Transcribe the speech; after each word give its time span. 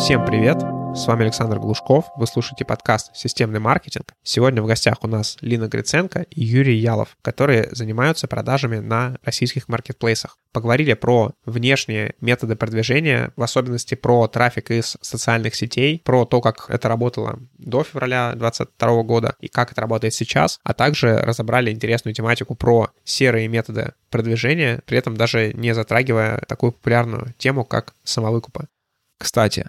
Всем 0.00 0.24
привет! 0.24 0.56
С 0.96 1.06
вами 1.06 1.24
Александр 1.24 1.58
Глушков. 1.58 2.06
Вы 2.16 2.26
слушаете 2.26 2.64
подкаст 2.64 3.14
«Системный 3.14 3.60
маркетинг». 3.60 4.14
Сегодня 4.22 4.62
в 4.62 4.66
гостях 4.66 4.96
у 5.02 5.06
нас 5.06 5.36
Лина 5.42 5.68
Гриценко 5.68 6.22
и 6.22 6.42
Юрий 6.42 6.78
Ялов, 6.78 7.18
которые 7.20 7.68
занимаются 7.72 8.26
продажами 8.26 8.78
на 8.78 9.18
российских 9.22 9.68
маркетплейсах. 9.68 10.38
Поговорили 10.52 10.94
про 10.94 11.32
внешние 11.44 12.14
методы 12.22 12.56
продвижения, 12.56 13.30
в 13.36 13.42
особенности 13.42 13.94
про 13.94 14.26
трафик 14.26 14.70
из 14.70 14.96
социальных 15.02 15.54
сетей, 15.54 16.00
про 16.02 16.24
то, 16.24 16.40
как 16.40 16.70
это 16.70 16.88
работало 16.88 17.38
до 17.58 17.84
февраля 17.84 18.32
2022 18.34 19.02
года 19.02 19.34
и 19.38 19.48
как 19.48 19.70
это 19.70 19.82
работает 19.82 20.14
сейчас, 20.14 20.60
а 20.64 20.72
также 20.72 21.18
разобрали 21.18 21.70
интересную 21.70 22.14
тематику 22.14 22.54
про 22.54 22.88
серые 23.04 23.48
методы 23.48 23.92
продвижения, 24.08 24.80
при 24.86 24.96
этом 24.96 25.18
даже 25.18 25.52
не 25.52 25.74
затрагивая 25.74 26.38
такую 26.48 26.72
популярную 26.72 27.34
тему, 27.36 27.66
как 27.66 27.94
самовыкупы. 28.02 28.66
Кстати, 29.18 29.68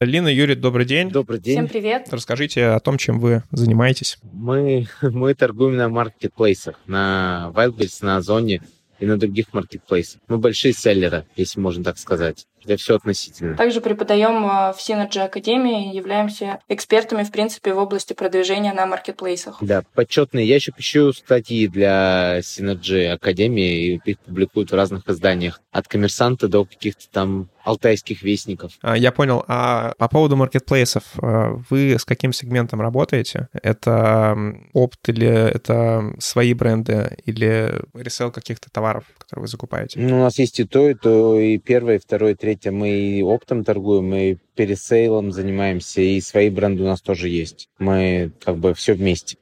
Лина, 0.00 0.28
Юрий, 0.28 0.54
добрый 0.54 0.86
день. 0.86 1.10
Добрый 1.10 1.40
день. 1.40 1.56
Всем 1.56 1.66
привет. 1.66 2.06
Расскажите 2.12 2.66
о 2.66 2.78
том, 2.78 2.98
чем 2.98 3.18
вы 3.18 3.42
занимаетесь. 3.50 4.16
Мы, 4.32 4.86
мы 5.02 5.34
торгуем 5.34 5.76
на 5.76 5.88
маркетплейсах, 5.88 6.78
на 6.86 7.50
Wildberries, 7.52 7.98
на 8.02 8.18
Озоне 8.18 8.62
и 9.00 9.06
на 9.06 9.18
других 9.18 9.52
маркетплейсах. 9.52 10.20
Мы 10.28 10.38
большие 10.38 10.72
селлеры, 10.72 11.26
если 11.34 11.58
можно 11.58 11.82
так 11.82 11.98
сказать. 11.98 12.46
Это 12.64 12.76
все 12.76 12.96
относительно. 12.96 13.56
Также 13.56 13.80
преподаем 13.80 14.44
э, 14.44 14.72
в 14.72 14.76
Synergy 14.78 15.20
Академии, 15.20 15.94
являемся 15.94 16.60
экспертами, 16.68 17.24
в 17.24 17.30
принципе, 17.30 17.72
в 17.72 17.78
области 17.78 18.12
продвижения 18.12 18.72
на 18.72 18.86
маркетплейсах. 18.86 19.58
Да, 19.60 19.82
почетные. 19.94 20.46
Я 20.46 20.56
еще 20.56 20.72
пишу 20.72 21.12
статьи 21.12 21.66
для 21.68 22.40
Synergy 22.40 23.08
Академии, 23.08 23.94
и 23.94 24.00
их 24.04 24.18
публикуют 24.20 24.70
в 24.70 24.74
разных 24.74 25.08
изданиях. 25.08 25.60
От 25.72 25.88
коммерсанта 25.88 26.48
до 26.48 26.64
каких-то 26.64 27.08
там 27.10 27.48
алтайских 27.68 28.22
вестников. 28.22 28.72
А, 28.80 28.96
я 28.96 29.12
понял. 29.12 29.44
А 29.46 29.92
по 29.98 30.08
поводу 30.08 30.36
маркетплейсов, 30.36 31.02
э, 31.20 31.56
вы 31.68 31.98
с 31.98 32.04
каким 32.04 32.32
сегментом 32.32 32.80
работаете? 32.80 33.48
Это 33.52 34.36
опт 34.72 35.08
или 35.08 35.28
это 35.28 36.14
свои 36.18 36.54
бренды 36.54 37.16
или 37.26 37.74
ресел 37.94 38.32
каких-то 38.32 38.70
товаров, 38.70 39.04
которые 39.18 39.42
вы 39.42 39.48
закупаете? 39.48 40.00
Ну, 40.00 40.18
у 40.18 40.22
нас 40.22 40.38
есть 40.38 40.58
и 40.60 40.64
то, 40.64 40.88
и 40.88 40.94
то, 40.94 41.38
и 41.38 41.58
первое, 41.58 41.96
и 41.96 41.98
второе, 41.98 42.32
и 42.32 42.34
третье. 42.34 42.47
Мы 42.70 42.90
и 42.90 43.22
оптом 43.22 43.64
торгуем, 43.64 44.14
и 44.14 44.36
пересейлом 44.54 45.32
занимаемся, 45.32 46.00
и 46.00 46.20
свои 46.20 46.50
бренды 46.50 46.82
у 46.82 46.86
нас 46.86 47.00
тоже 47.00 47.28
есть. 47.28 47.68
Мы 47.78 48.32
как 48.40 48.58
бы 48.58 48.74
все 48.74 48.94
вместе. 48.94 49.36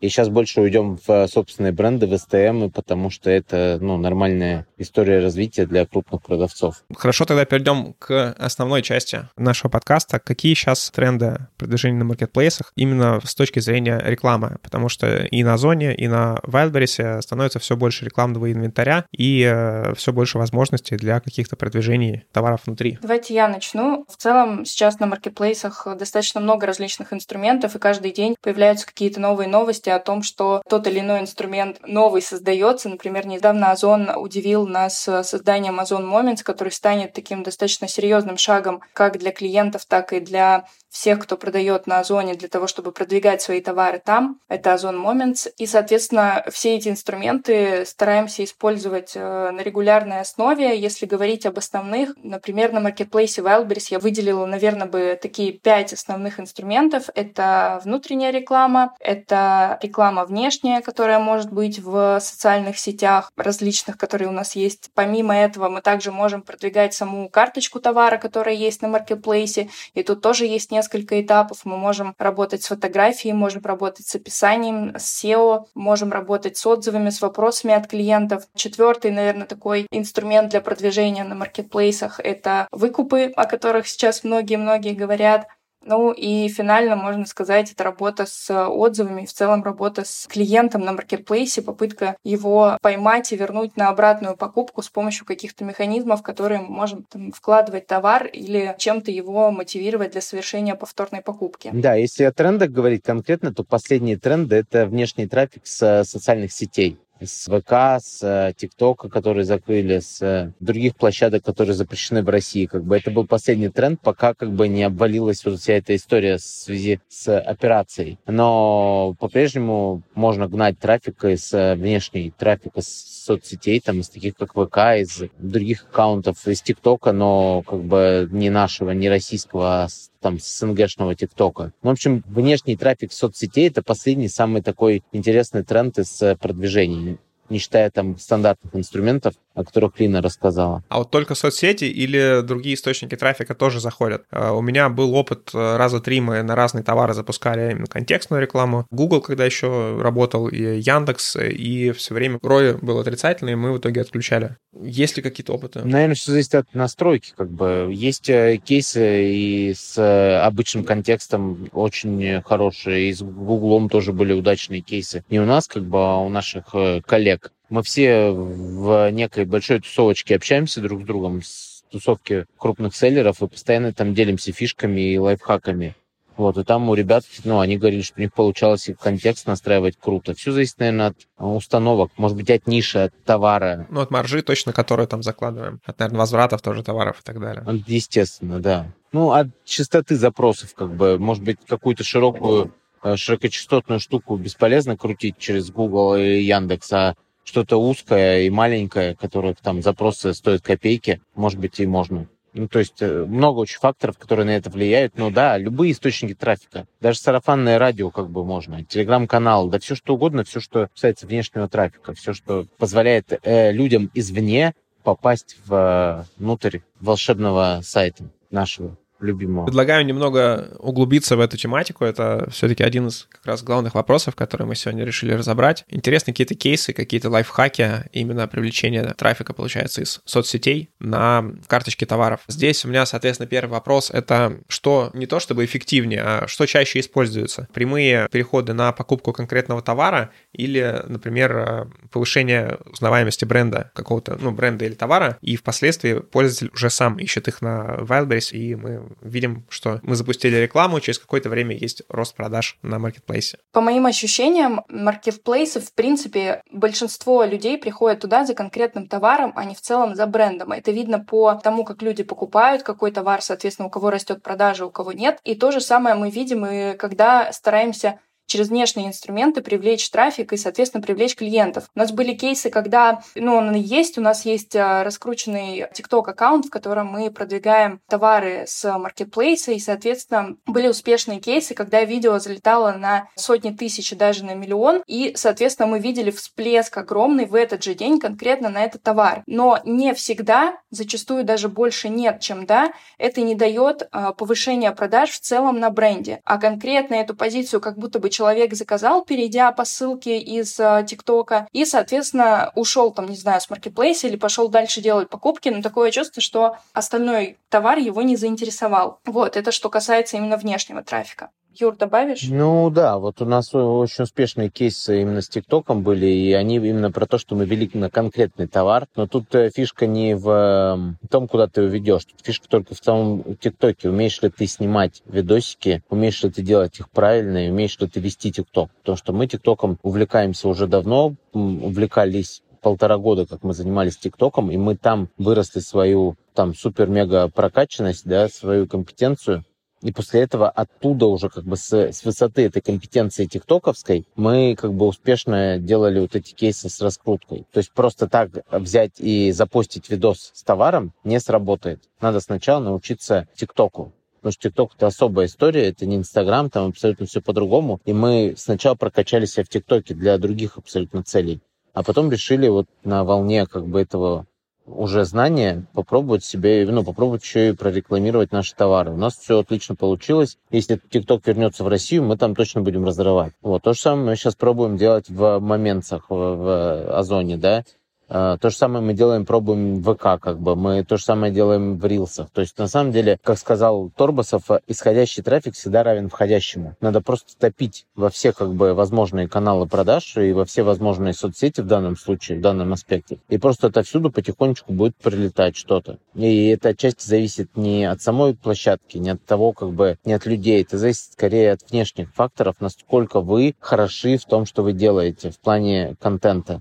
И 0.00 0.08
сейчас 0.08 0.28
больше 0.28 0.60
уйдем 0.60 0.98
в 1.06 1.26
собственные 1.28 1.72
бренды, 1.72 2.06
в 2.06 2.12
STM, 2.12 2.70
потому 2.70 3.10
что 3.10 3.30
это 3.30 3.78
ну, 3.80 3.96
нормальная 3.98 4.66
история 4.78 5.20
развития 5.20 5.66
для 5.66 5.86
крупных 5.86 6.22
продавцов. 6.22 6.82
Хорошо, 6.96 7.26
тогда 7.26 7.44
перейдем 7.44 7.94
к 7.98 8.34
основной 8.38 8.82
части 8.82 9.28
нашего 9.36 9.70
подкаста. 9.70 10.18
Какие 10.18 10.54
сейчас 10.54 10.90
тренды 10.90 11.48
продвижения 11.58 11.98
на 11.98 12.04
маркетплейсах 12.04 12.72
именно 12.76 13.20
с 13.22 13.34
точки 13.34 13.58
зрения 13.60 14.00
рекламы? 14.04 14.56
Потому 14.62 14.88
что 14.88 15.24
и 15.24 15.42
на 15.44 15.54
Озоне, 15.54 15.94
и 15.94 16.08
на 16.08 16.38
Wildberries 16.44 17.20
становится 17.20 17.58
все 17.58 17.76
больше 17.76 18.04
рекламного 18.06 18.50
инвентаря 18.50 19.04
и 19.12 19.42
э, 19.46 19.94
все 19.94 20.12
больше 20.12 20.38
возможностей 20.38 20.96
для 20.96 21.20
каких-то 21.20 21.56
продвижений 21.56 22.24
товаров 22.32 22.62
внутри. 22.66 22.98
Давайте 23.02 23.34
я 23.34 23.48
начну. 23.48 24.06
В 24.08 24.16
целом 24.16 24.64
сейчас 24.64 24.98
на 24.98 25.06
маркетплейсах 25.06 25.86
достаточно 25.98 26.40
много 26.40 26.66
различных 26.66 27.12
инструментов, 27.12 27.76
и 27.76 27.78
каждый 27.78 28.12
день 28.12 28.36
появляются 28.40 28.86
какие-то 28.86 29.20
новые 29.20 29.48
новости 29.48 29.89
о 29.90 30.00
том, 30.00 30.22
что 30.22 30.62
тот 30.68 30.86
или 30.86 31.00
иной 31.00 31.20
инструмент 31.20 31.78
новый 31.86 32.22
создается. 32.22 32.88
Например, 32.88 33.26
недавно 33.26 33.70
Озон 33.70 34.10
удивил 34.16 34.66
нас 34.66 35.08
созданием 35.22 35.80
Озон 35.80 36.10
Moments, 36.10 36.42
который 36.42 36.72
станет 36.72 37.12
таким 37.12 37.42
достаточно 37.42 37.88
серьезным 37.88 38.36
шагом 38.36 38.80
как 38.92 39.18
для 39.18 39.32
клиентов, 39.32 39.84
так 39.86 40.12
и 40.12 40.20
для 40.20 40.64
всех, 40.90 41.20
кто 41.20 41.36
продает 41.36 41.86
на 41.86 42.00
Озоне 42.00 42.34
для 42.34 42.48
того, 42.48 42.66
чтобы 42.66 42.92
продвигать 42.92 43.40
свои 43.40 43.60
товары 43.60 44.02
там. 44.04 44.40
Это 44.48 44.74
Озон 44.74 45.00
Moments. 45.04 45.48
И, 45.56 45.66
соответственно, 45.66 46.44
все 46.50 46.76
эти 46.76 46.88
инструменты 46.88 47.84
стараемся 47.86 48.42
использовать 48.44 49.12
э, 49.14 49.50
на 49.50 49.60
регулярной 49.60 50.20
основе. 50.20 50.78
Если 50.78 51.06
говорить 51.06 51.46
об 51.46 51.58
основных, 51.58 52.14
например, 52.16 52.72
на 52.72 52.80
маркетплейсе 52.80 53.40
Wildberries 53.40 53.86
я 53.90 54.00
выделила, 54.00 54.46
наверное, 54.46 54.88
бы 54.88 55.18
такие 55.20 55.52
пять 55.52 55.92
основных 55.92 56.40
инструментов. 56.40 57.08
Это 57.14 57.80
внутренняя 57.84 58.32
реклама, 58.32 58.94
это 58.98 59.78
реклама 59.82 60.24
внешняя, 60.24 60.80
которая 60.80 61.18
может 61.18 61.52
быть 61.52 61.78
в 61.78 62.18
социальных 62.20 62.78
сетях 62.78 63.32
различных, 63.36 63.96
которые 63.96 64.28
у 64.28 64.32
нас 64.32 64.56
есть. 64.56 64.90
Помимо 64.94 65.36
этого, 65.36 65.68
мы 65.68 65.80
также 65.80 66.12
можем 66.12 66.42
продвигать 66.42 66.94
саму 66.94 67.28
карточку 67.28 67.80
товара, 67.80 68.18
которая 68.18 68.54
есть 68.54 68.82
на 68.82 68.88
маркетплейсе. 68.88 69.70
И 69.94 70.02
тут 70.02 70.22
тоже 70.22 70.46
есть 70.46 70.70
несколько 70.70 71.20
этапов. 71.20 71.64
Мы 71.64 71.76
можем 71.76 72.14
работать 72.18 72.62
с 72.62 72.68
фотографией, 72.68 73.32
можем 73.32 73.62
работать 73.62 74.06
с 74.06 74.14
описанием, 74.14 74.94
с 74.96 75.24
SEO, 75.24 75.66
можем 75.74 76.12
работать 76.12 76.56
с 76.56 76.66
отзывами, 76.66 77.10
с 77.10 77.20
вопросами 77.20 77.74
от 77.74 77.86
клиентов. 77.86 78.44
Четвертый, 78.54 79.10
наверное, 79.10 79.46
такой 79.46 79.86
инструмент 79.90 80.50
для 80.50 80.60
продвижения 80.60 81.24
на 81.24 81.34
маркетплейсах— 81.34 82.20
это 82.22 82.68
выкупы, 82.70 83.32
о 83.36 83.44
которых 83.46 83.86
сейчас 83.88 84.24
многие-многие 84.24 84.94
говорят. 84.94 85.46
Ну 85.84 86.12
и 86.12 86.48
финально, 86.48 86.96
можно 86.96 87.26
сказать, 87.26 87.72
это 87.72 87.84
работа 87.84 88.26
с 88.26 88.68
отзывами, 88.68 89.24
в 89.24 89.32
целом 89.32 89.62
работа 89.62 90.02
с 90.04 90.26
клиентом 90.26 90.82
на 90.82 90.92
маркетплейсе, 90.92 91.62
попытка 91.62 92.16
его 92.22 92.76
поймать 92.82 93.32
и 93.32 93.36
вернуть 93.36 93.76
на 93.76 93.88
обратную 93.88 94.36
покупку 94.36 94.82
с 94.82 94.88
помощью 94.88 95.24
каких-то 95.24 95.64
механизмов, 95.64 96.22
которые 96.22 96.60
мы 96.60 96.68
можем 96.68 97.04
там, 97.04 97.32
вкладывать 97.32 97.86
товар 97.86 98.26
или 98.26 98.74
чем-то 98.78 99.10
его 99.10 99.50
мотивировать 99.50 100.12
для 100.12 100.20
совершения 100.20 100.74
повторной 100.74 101.22
покупки. 101.22 101.70
Да, 101.72 101.94
если 101.94 102.24
о 102.24 102.32
трендах 102.32 102.70
говорить 102.70 103.02
конкретно, 103.02 103.54
то 103.54 103.64
последние 103.64 104.18
тренды— 104.18 104.56
это 104.56 104.86
внешний 104.86 105.26
трафик 105.26 105.66
с 105.66 106.04
социальных 106.04 106.52
сетей 106.52 106.98
с 107.20 107.46
ВК, 107.46 108.02
с 108.02 108.22
э, 108.22 108.52
ТикТока, 108.56 109.08
которые 109.08 109.44
закрыли, 109.44 109.98
с 109.98 110.22
э, 110.22 110.52
других 110.60 110.96
площадок, 110.96 111.44
которые 111.44 111.74
запрещены 111.74 112.22
в 112.22 112.28
России. 112.28 112.66
Как 112.66 112.84
бы 112.84 112.96
это 112.96 113.10
был 113.10 113.26
последний 113.26 113.68
тренд, 113.68 114.00
пока 114.00 114.34
как 114.34 114.52
бы 114.52 114.68
не 114.68 114.82
обвалилась 114.82 115.44
вот 115.44 115.60
вся 115.60 115.74
эта 115.74 115.94
история 115.94 116.36
в 116.36 116.40
связи 116.40 117.00
с 117.08 117.38
операцией. 117.38 118.18
Но 118.26 119.14
по-прежнему 119.18 120.02
можно 120.14 120.48
гнать 120.48 120.78
трафик 120.78 121.24
из 121.24 121.52
э, 121.52 121.74
внешней 121.74 122.32
трафик 122.36 122.76
из 122.76 122.86
соцсетей, 122.86 123.80
там, 123.80 124.00
из 124.00 124.08
таких 124.08 124.34
как 124.36 124.52
ВК, 124.52 124.78
из 125.00 125.22
других 125.38 125.84
аккаунтов, 125.90 126.46
из 126.46 126.62
ТикТока, 126.62 127.12
но 127.12 127.62
как 127.62 127.82
бы 127.84 128.28
не 128.30 128.50
нашего, 128.50 128.90
не 128.90 129.08
российского, 129.08 129.84
а 129.84 129.88
там 130.20 130.38
СНГшного 130.38 131.14
ТикТока. 131.14 131.72
В 131.82 131.88
общем, 131.88 132.22
внешний 132.26 132.76
трафик 132.76 133.12
соцсетей— 133.12 133.68
это 133.70 133.82
последний 133.82 134.28
самый 134.28 134.62
такой 134.62 135.02
интересный 135.12 135.64
тренд 135.64 135.98
из 135.98 136.22
продвижений 136.38 137.18
не 137.50 137.58
считая 137.58 137.90
там 137.90 138.18
стандартных 138.18 138.74
инструментов, 138.74 139.34
о 139.54 139.64
которых 139.64 139.98
Лина 139.98 140.22
рассказала. 140.22 140.82
А 140.88 140.98
вот 140.98 141.10
только 141.10 141.34
соцсети 141.34 141.84
или 141.84 142.42
другие 142.42 142.74
источники 142.74 143.16
трафика 143.16 143.54
тоже 143.54 143.80
заходят? 143.80 144.24
А, 144.30 144.52
у 144.52 144.62
меня 144.62 144.88
был 144.88 145.14
опыт 145.14 145.50
э, 145.52 145.76
раза 145.76 146.00
три 146.00 146.20
мы 146.20 146.42
на 146.42 146.54
разные 146.54 146.84
товары 146.84 147.14
запускали 147.14 147.72
именно 147.72 147.86
контекстную 147.86 148.40
рекламу. 148.42 148.86
Google, 148.90 149.20
когда 149.20 149.44
еще 149.44 150.00
работал, 150.00 150.48
и 150.48 150.80
Яндекс, 150.80 151.36
и 151.36 151.90
все 151.92 152.14
время 152.14 152.38
ROI 152.38 152.78
был 152.80 152.98
отрицательный, 152.98 153.52
и 153.52 153.56
мы 153.56 153.72
в 153.72 153.78
итоге 153.78 154.00
отключали. 154.00 154.56
Есть 154.80 155.16
ли 155.16 155.22
какие-то 155.22 155.52
опыты? 155.52 155.80
Наверное, 155.84 156.14
все 156.14 156.30
зависит 156.30 156.54
от 156.54 156.74
настройки. 156.74 157.32
Как 157.36 157.50
бы. 157.50 157.90
Есть 157.92 158.30
э, 158.30 158.58
кейсы 158.64 159.32
и 159.32 159.74
с 159.74 159.98
э, 159.98 160.38
обычным 160.38 160.84
контекстом 160.84 161.68
очень 161.72 162.40
хорошие, 162.42 163.10
и 163.10 163.12
с 163.12 163.20
Гуглом 163.20 163.88
тоже 163.88 164.12
были 164.12 164.32
удачные 164.32 164.80
кейсы. 164.80 165.24
Не 165.28 165.40
у 165.40 165.44
нас, 165.44 165.66
как 165.66 165.84
бы, 165.84 165.98
а 165.98 166.18
у 166.18 166.28
наших 166.28 166.74
коллег 167.06 167.39
мы 167.70 167.82
все 167.82 168.30
в 168.30 169.10
некой 169.10 169.44
большой 169.46 169.80
тусовочке 169.80 170.36
общаемся 170.36 170.80
друг 170.80 171.02
с 171.02 171.04
другом, 171.04 171.42
с 171.42 171.82
тусовки 171.90 172.46
крупных 172.58 172.94
селлеров, 172.94 173.42
и 173.42 173.46
постоянно 173.46 173.92
там 173.92 174.14
делимся 174.14 174.52
фишками 174.52 175.00
и 175.00 175.18
лайфхаками. 175.18 175.94
Вот, 176.36 176.56
и 176.56 176.64
там 176.64 176.88
у 176.88 176.94
ребят, 176.94 177.24
ну, 177.44 177.60
они 177.60 177.76
говорили, 177.76 178.00
что 178.00 178.14
у 178.16 178.20
них 178.22 178.32
получалось 178.32 178.88
и 178.88 178.94
контекст 178.94 179.46
настраивать 179.46 179.98
круто. 180.00 180.32
Все 180.34 180.52
зависит, 180.52 180.78
наверное, 180.78 181.08
от 181.08 181.16
установок, 181.36 182.12
может 182.16 182.36
быть, 182.36 182.48
от 182.48 182.66
ниши, 182.66 182.98
от 182.98 183.24
товара. 183.24 183.86
Ну, 183.90 184.00
от 184.00 184.10
маржи 184.10 184.40
точно, 184.40 184.72
которую 184.72 185.06
там 185.06 185.22
закладываем. 185.22 185.80
От, 185.84 185.98
наверное, 185.98 186.20
возвратов 186.20 186.62
тоже 186.62 186.82
товаров 186.82 187.20
и 187.20 187.22
так 187.22 187.40
далее. 187.40 187.62
Естественно, 187.86 188.58
да. 188.58 188.86
Ну, 189.12 189.32
от 189.32 189.48
частоты 189.64 190.16
запросов, 190.16 190.72
как 190.74 190.94
бы, 190.94 191.18
может 191.18 191.44
быть, 191.44 191.58
какую-то 191.66 192.04
широкую, 192.04 192.72
э, 193.02 193.16
широкочастотную 193.16 194.00
штуку 194.00 194.36
бесполезно 194.36 194.96
крутить 194.96 195.36
через 195.36 195.70
Google 195.70 196.14
или 196.14 196.40
Яндекс, 196.40 196.92
а 196.94 197.14
что-то 197.50 197.76
узкое 197.76 198.42
и 198.42 198.50
маленькое, 198.50 199.16
которое 199.16 199.54
там 199.54 199.82
запросы 199.82 200.32
стоят 200.34 200.62
копейки, 200.62 201.20
может 201.34 201.58
быть, 201.58 201.80
и 201.80 201.86
можно. 201.86 202.28
Ну, 202.52 202.68
то 202.68 202.78
есть 202.78 203.00
э, 203.00 203.24
много 203.26 203.58
очень 203.58 203.78
факторов, 203.78 204.18
которые 204.18 204.46
на 204.46 204.50
это 204.50 204.70
влияют. 204.70 205.16
Но 205.16 205.30
да, 205.30 205.58
любые 205.58 205.92
источники 205.92 206.34
трафика. 206.34 206.86
Даже 207.00 207.18
сарафанное 207.18 207.78
радио 207.78 208.10
как 208.10 208.30
бы 208.30 208.44
можно. 208.44 208.84
Телеграм-канал, 208.84 209.68
да 209.68 209.78
все 209.78 209.94
что 209.94 210.14
угодно, 210.14 210.44
все, 210.44 210.60
что 210.60 210.88
касается 210.92 211.26
внешнего 211.26 211.68
трафика, 211.68 212.12
все, 212.14 212.32
что 212.32 212.66
позволяет 212.78 213.38
э, 213.42 213.72
людям 213.72 214.10
извне 214.14 214.74
попасть 215.02 215.56
в, 215.64 215.74
э, 215.74 216.24
внутрь 216.38 216.80
волшебного 217.00 217.80
сайта 217.82 218.24
нашего 218.50 218.96
любимого. 219.22 219.66
Предлагаю 219.66 220.04
немного 220.04 220.76
углубиться 220.78 221.36
в 221.36 221.40
эту 221.40 221.56
тематику. 221.56 222.04
Это 222.04 222.48
все-таки 222.50 222.82
один 222.82 223.08
из 223.08 223.26
как 223.30 223.46
раз 223.46 223.62
главных 223.62 223.94
вопросов, 223.94 224.34
которые 224.34 224.68
мы 224.68 224.74
сегодня 224.74 225.04
решили 225.04 225.32
разобрать. 225.32 225.84
Интересны 225.88 226.32
какие-то 226.32 226.54
кейсы, 226.54 226.92
какие-то 226.92 227.30
лайфхаки 227.30 228.04
именно 228.12 228.46
привлечения 228.48 229.04
трафика, 229.16 229.52
получается, 229.52 230.02
из 230.02 230.20
соцсетей 230.24 230.90
на 230.98 231.44
карточки 231.66 232.04
товаров. 232.04 232.40
Здесь 232.48 232.84
у 232.84 232.88
меня, 232.88 233.06
соответственно, 233.06 233.46
первый 233.46 233.70
вопрос— 233.70 234.10
это 234.12 234.58
что 234.68 235.10
не 235.14 235.26
то 235.26 235.40
чтобы 235.40 235.64
эффективнее, 235.64 236.22
а 236.22 236.48
что 236.48 236.66
чаще 236.66 237.00
используется? 237.00 237.68
Прямые 237.72 238.28
переходы 238.30 238.72
на 238.72 238.92
покупку 238.92 239.32
конкретного 239.32 239.82
товара 239.82 240.30
или, 240.52 241.02
например, 241.06 241.88
повышение 242.10 242.78
узнаваемости 242.86 243.44
бренда 243.44 243.90
какого-то, 243.94 244.38
ну, 244.40 244.50
бренда 244.50 244.84
или 244.84 244.94
товара, 244.94 245.38
и 245.40 245.56
впоследствии 245.56 246.14
пользователь 246.14 246.70
уже 246.74 246.90
сам 246.90 247.18
ищет 247.18 247.48
их 247.48 247.62
на 247.62 247.96
Wildberries, 248.00 248.52
и 248.52 248.74
мы 248.74 249.09
видим, 249.20 249.64
что 249.68 250.00
мы 250.02 250.14
запустили 250.14 250.56
рекламу, 250.56 251.00
через 251.00 251.18
какое-то 251.18 251.48
время 251.48 251.76
есть 251.76 252.02
рост 252.08 252.34
продаж 252.34 252.78
на 252.82 252.98
маркетплейсе. 252.98 253.58
По 253.72 253.80
моим 253.80 254.06
ощущениям, 254.06 254.82
маркетплейсы, 254.88 255.80
в 255.80 255.92
принципе, 255.94 256.62
большинство 256.70 257.44
людей 257.44 257.78
приходят 257.78 258.20
туда 258.20 258.44
за 258.44 258.54
конкретным 258.54 259.06
товаром, 259.06 259.52
а 259.56 259.64
не 259.64 259.74
в 259.74 259.80
целом 259.80 260.14
за 260.14 260.26
брендом. 260.26 260.72
Это 260.72 260.90
видно 260.90 261.18
по 261.18 261.54
тому, 261.54 261.84
как 261.84 262.02
люди 262.02 262.22
покупают 262.22 262.82
какой 262.82 263.10
товар, 263.10 263.42
соответственно, 263.42 263.88
у 263.88 263.90
кого 263.90 264.10
растет 264.10 264.42
продажа, 264.42 264.86
у 264.86 264.90
кого 264.90 265.12
нет. 265.12 265.38
И 265.44 265.54
то 265.54 265.70
же 265.70 265.80
самое 265.80 266.14
мы 266.14 266.30
видим, 266.30 266.66
и 266.66 266.96
когда 266.96 267.52
стараемся 267.52 268.20
через 268.50 268.68
внешние 268.68 269.08
инструменты 269.08 269.62
привлечь 269.62 270.10
трафик 270.10 270.52
и, 270.52 270.56
соответственно, 270.56 271.02
привлечь 271.02 271.36
клиентов. 271.36 271.88
У 271.94 271.98
нас 271.98 272.10
были 272.10 272.34
кейсы, 272.34 272.68
когда, 272.68 273.22
ну, 273.36 273.54
он 273.54 273.74
есть, 273.74 274.18
у 274.18 274.20
нас 274.20 274.44
есть 274.44 274.74
а, 274.74 275.04
раскрученный 275.04 275.86
TikTok 275.94 276.28
аккаунт, 276.30 276.66
в 276.66 276.70
котором 276.70 277.06
мы 277.06 277.30
продвигаем 277.30 278.00
товары 278.08 278.64
с 278.66 278.98
маркетплейса, 278.98 279.72
и, 279.72 279.78
соответственно, 279.78 280.56
были 280.66 280.88
успешные 280.88 281.38
кейсы, 281.38 281.74
когда 281.74 282.02
видео 282.02 282.38
залетало 282.40 282.92
на 282.92 283.28
сотни 283.36 283.70
тысяч, 283.70 284.10
даже 284.16 284.44
на 284.44 284.54
миллион, 284.54 285.04
и, 285.06 285.32
соответственно, 285.36 285.86
мы 285.86 286.00
видели 286.00 286.32
всплеск 286.32 286.96
огромный 286.98 287.46
в 287.46 287.54
этот 287.54 287.84
же 287.84 287.94
день 287.94 288.18
конкретно 288.18 288.68
на 288.68 288.84
этот 288.84 289.04
товар. 289.04 289.44
Но 289.46 289.78
не 289.84 290.12
всегда, 290.14 290.76
зачастую 290.90 291.44
даже 291.44 291.68
больше 291.68 292.08
нет, 292.08 292.40
чем 292.40 292.66
да, 292.66 292.92
это 293.16 293.42
не 293.42 293.54
дает 293.54 294.02
э, 294.02 294.32
повышения 294.36 294.90
продаж 294.90 295.30
в 295.30 295.40
целом 295.40 295.78
на 295.78 295.90
бренде. 295.90 296.40
А 296.44 296.58
конкретно 296.58 297.14
эту 297.14 297.36
позицию 297.36 297.80
как 297.80 297.96
будто 297.96 298.18
бы 298.18 298.28
человек 298.28 298.39
заказал, 298.72 299.24
перейдя 299.24 299.72
по 299.72 299.84
ссылке 299.84 300.38
из 300.38 300.78
э, 300.78 301.04
ТикТока, 301.06 301.68
и, 301.72 301.84
соответственно, 301.84 302.72
ушел 302.74 303.10
там, 303.10 303.26
не 303.26 303.36
знаю, 303.36 303.60
с 303.60 303.70
маркетплейса 303.70 304.26
или 304.26 304.36
пошел 304.36 304.68
дальше 304.68 305.00
делать 305.00 305.28
покупки, 305.28 305.68
но 305.68 305.82
такое 305.82 306.10
чувство, 306.10 306.42
что 306.42 306.76
остальной 306.92 307.58
товар 307.68 307.98
его 307.98 308.22
не 308.22 308.36
заинтересовал. 308.36 309.20
Вот, 309.24 309.56
это 309.56 309.72
что 309.72 309.88
касается 309.90 310.36
именно 310.36 310.56
внешнего 310.56 311.02
трафика. 311.02 311.50
Юр, 311.78 311.96
добавишь? 311.96 312.46
Ну 312.50 312.90
да, 312.90 313.18
вот 313.18 313.40
у 313.40 313.44
нас 313.44 313.72
очень 313.74 314.24
успешные 314.24 314.70
кейсы 314.70 315.22
именно 315.22 315.40
с 315.40 315.48
ТикТоком 315.48 316.02
были, 316.02 316.26
и 316.26 316.52
они 316.52 316.76
именно 316.76 317.12
про 317.12 317.26
то, 317.26 317.38
что 317.38 317.54
мы 317.54 317.64
вели 317.64 317.88
на 317.94 318.10
конкретный 318.10 318.66
товар. 318.66 319.06
Но 319.14 319.26
тут 319.28 319.54
э, 319.54 319.70
фишка 319.70 320.06
не 320.06 320.34
в 320.34 320.48
эм, 320.48 321.18
том, 321.30 321.46
куда 321.46 321.68
ты 321.68 321.82
его 321.82 321.90
ведешь. 321.90 322.24
Тут 322.24 322.40
фишка 322.42 322.68
только 322.68 322.94
в 322.94 322.98
самом 322.98 323.56
ТикТоке. 323.56 324.08
Умеешь 324.08 324.42
ли 324.42 324.50
ты 324.50 324.66
снимать 324.66 325.22
видосики, 325.26 326.02
умеешь 326.10 326.42
ли 326.42 326.50
ты 326.50 326.62
делать 326.62 326.98
их 326.98 327.08
правильно, 327.08 327.66
и 327.66 327.70
умеешь 327.70 327.98
ли 328.00 328.08
ты 328.08 328.18
вести 328.18 328.50
ТикТок. 328.50 328.90
Потому 329.00 329.16
что 329.16 329.32
мы 329.32 329.46
ТикТоком 329.46 329.98
увлекаемся 330.02 330.68
уже 330.68 330.88
давно, 330.88 331.34
увлекались 331.52 332.62
полтора 332.80 333.18
года, 333.18 333.46
как 333.46 333.62
мы 333.62 333.74
занимались 333.74 334.16
ТикТоком, 334.16 334.70
и 334.70 334.76
мы 334.76 334.96
там 334.96 335.28
выросли 335.38 335.80
свою 335.80 336.36
там 336.54 336.74
супер-мега 336.74 337.48
прокачанность, 337.48 338.26
да, 338.26 338.48
свою 338.48 338.86
компетенцию. 338.86 339.64
И 340.02 340.12
после 340.12 340.40
этого 340.40 340.70
оттуда 340.70 341.26
уже 341.26 341.50
как 341.50 341.64
бы 341.64 341.76
с, 341.76 341.92
с 341.92 342.24
высоты 342.24 342.62
этой 342.62 342.80
компетенции 342.80 343.44
тиктоковской 343.44 344.26
мы 344.34 344.74
как 344.74 344.94
бы 344.94 345.06
успешно 345.06 345.78
делали 345.78 346.20
вот 346.20 346.34
эти 346.34 346.54
кейсы 346.54 346.88
с 346.88 347.00
раскруткой. 347.00 347.66
То 347.72 347.78
есть 347.78 347.92
просто 347.92 348.26
так 348.28 348.50
взять 348.70 349.12
и 349.18 349.52
запустить 349.52 350.08
видос 350.08 350.52
с 350.54 350.62
товаром 350.62 351.12
не 351.24 351.38
сработает. 351.38 352.00
Надо 352.20 352.40
сначала 352.40 352.82
научиться 352.82 353.46
тиктоку. 353.54 354.12
Потому 354.40 354.52
что 354.52 354.70
ТикТок 354.70 354.94
это 354.96 355.06
особая 355.06 355.46
история, 355.46 355.88
это 355.88 356.06
не 356.06 356.16
Инстаграм, 356.16 356.70
там 356.70 356.88
абсолютно 356.88 357.26
все 357.26 357.42
по-другому. 357.42 358.00
И 358.06 358.14
мы 358.14 358.54
сначала 358.56 358.94
прокачали 358.94 359.44
себя 359.44 359.64
в 359.64 359.68
ТикТоке 359.68 360.14
для 360.14 360.38
других 360.38 360.78
абсолютно 360.78 361.22
целей. 361.22 361.60
А 361.92 362.02
потом 362.02 362.30
решили 362.30 362.68
вот 362.68 362.86
на 363.04 363.22
волне 363.24 363.66
как 363.66 363.86
бы 363.86 364.00
этого 364.00 364.46
уже 364.86 365.24
знания, 365.24 365.86
попробовать 365.92 366.44
себе, 366.44 366.86
ну, 366.90 367.04
попробовать 367.04 367.42
еще 367.42 367.70
и 367.70 367.72
прорекламировать 367.72 368.52
наши 368.52 368.74
товары. 368.74 369.12
У 369.12 369.16
нас 369.16 369.36
все 369.36 369.60
отлично 369.60 369.94
получилось. 369.94 370.58
Если 370.70 371.00
TikTok 371.10 371.42
вернется 371.46 371.84
в 371.84 371.88
Россию, 371.88 372.24
мы 372.24 372.36
там 372.36 372.54
точно 372.54 372.82
будем 372.82 373.04
разрывать. 373.04 373.52
Вот, 373.62 373.82
то 373.82 373.92
же 373.92 374.00
самое 374.00 374.30
мы 374.30 374.36
сейчас 374.36 374.56
пробуем 374.56 374.96
делать 374.96 375.28
в 375.28 375.58
моментах, 375.60 376.26
в, 376.28 376.34
в 376.34 377.18
Озоне, 377.18 377.56
да. 377.56 377.84
А, 378.32 378.58
то 378.58 378.70
же 378.70 378.76
самое 378.76 379.04
мы 379.04 379.12
делаем, 379.12 379.44
пробуем 379.44 380.00
в 380.00 380.14
ВК, 380.14 380.40
как 380.40 380.60
бы. 380.60 380.76
Мы 380.76 381.04
то 381.04 381.16
же 381.16 381.24
самое 381.24 381.52
делаем 381.52 381.98
в 381.98 382.06
рилсах. 382.06 382.48
То 382.50 382.60
есть, 382.60 382.78
на 382.78 382.86
самом 382.86 383.10
деле, 383.10 383.38
как 383.42 383.58
сказал 383.58 384.10
Торбасов, 384.16 384.62
исходящий 384.86 385.42
трафик 385.42 385.74
всегда 385.74 386.04
равен 386.04 386.28
входящему. 386.28 386.96
Надо 387.00 387.20
просто 387.20 387.58
топить 387.58 388.06
во 388.14 388.30
все, 388.30 388.52
как 388.52 388.72
бы, 388.74 388.94
возможные 388.94 389.48
каналы 389.48 389.88
продаж 389.88 390.36
и 390.36 390.52
во 390.52 390.64
все 390.64 390.84
возможные 390.84 391.34
соцсети 391.34 391.80
в 391.80 391.86
данном 391.86 392.16
случае, 392.16 392.58
в 392.58 392.60
данном 392.60 392.92
аспекте. 392.92 393.40
И 393.48 393.58
просто 393.58 393.88
отовсюду 393.88 394.30
потихонечку 394.30 394.92
будет 394.92 395.16
прилетать 395.16 395.76
что-то. 395.76 396.18
И 396.36 396.68
это 396.68 396.90
отчасти 396.90 397.26
зависит 397.26 397.76
не 397.76 398.04
от 398.04 398.22
самой 398.22 398.54
площадки, 398.54 399.18
не 399.18 399.30
от 399.30 399.44
того, 399.44 399.72
как 399.72 399.90
бы, 399.90 400.18
не 400.24 400.34
от 400.34 400.46
людей. 400.46 400.82
Это 400.82 400.98
зависит 400.98 401.32
скорее 401.32 401.72
от 401.72 401.90
внешних 401.90 402.32
факторов, 402.32 402.76
насколько 402.78 403.40
вы 403.40 403.74
хороши 403.80 404.36
в 404.36 404.44
том, 404.44 404.66
что 404.66 404.84
вы 404.84 404.92
делаете 404.92 405.50
в 405.50 405.58
плане 405.58 406.14
контента. 406.20 406.80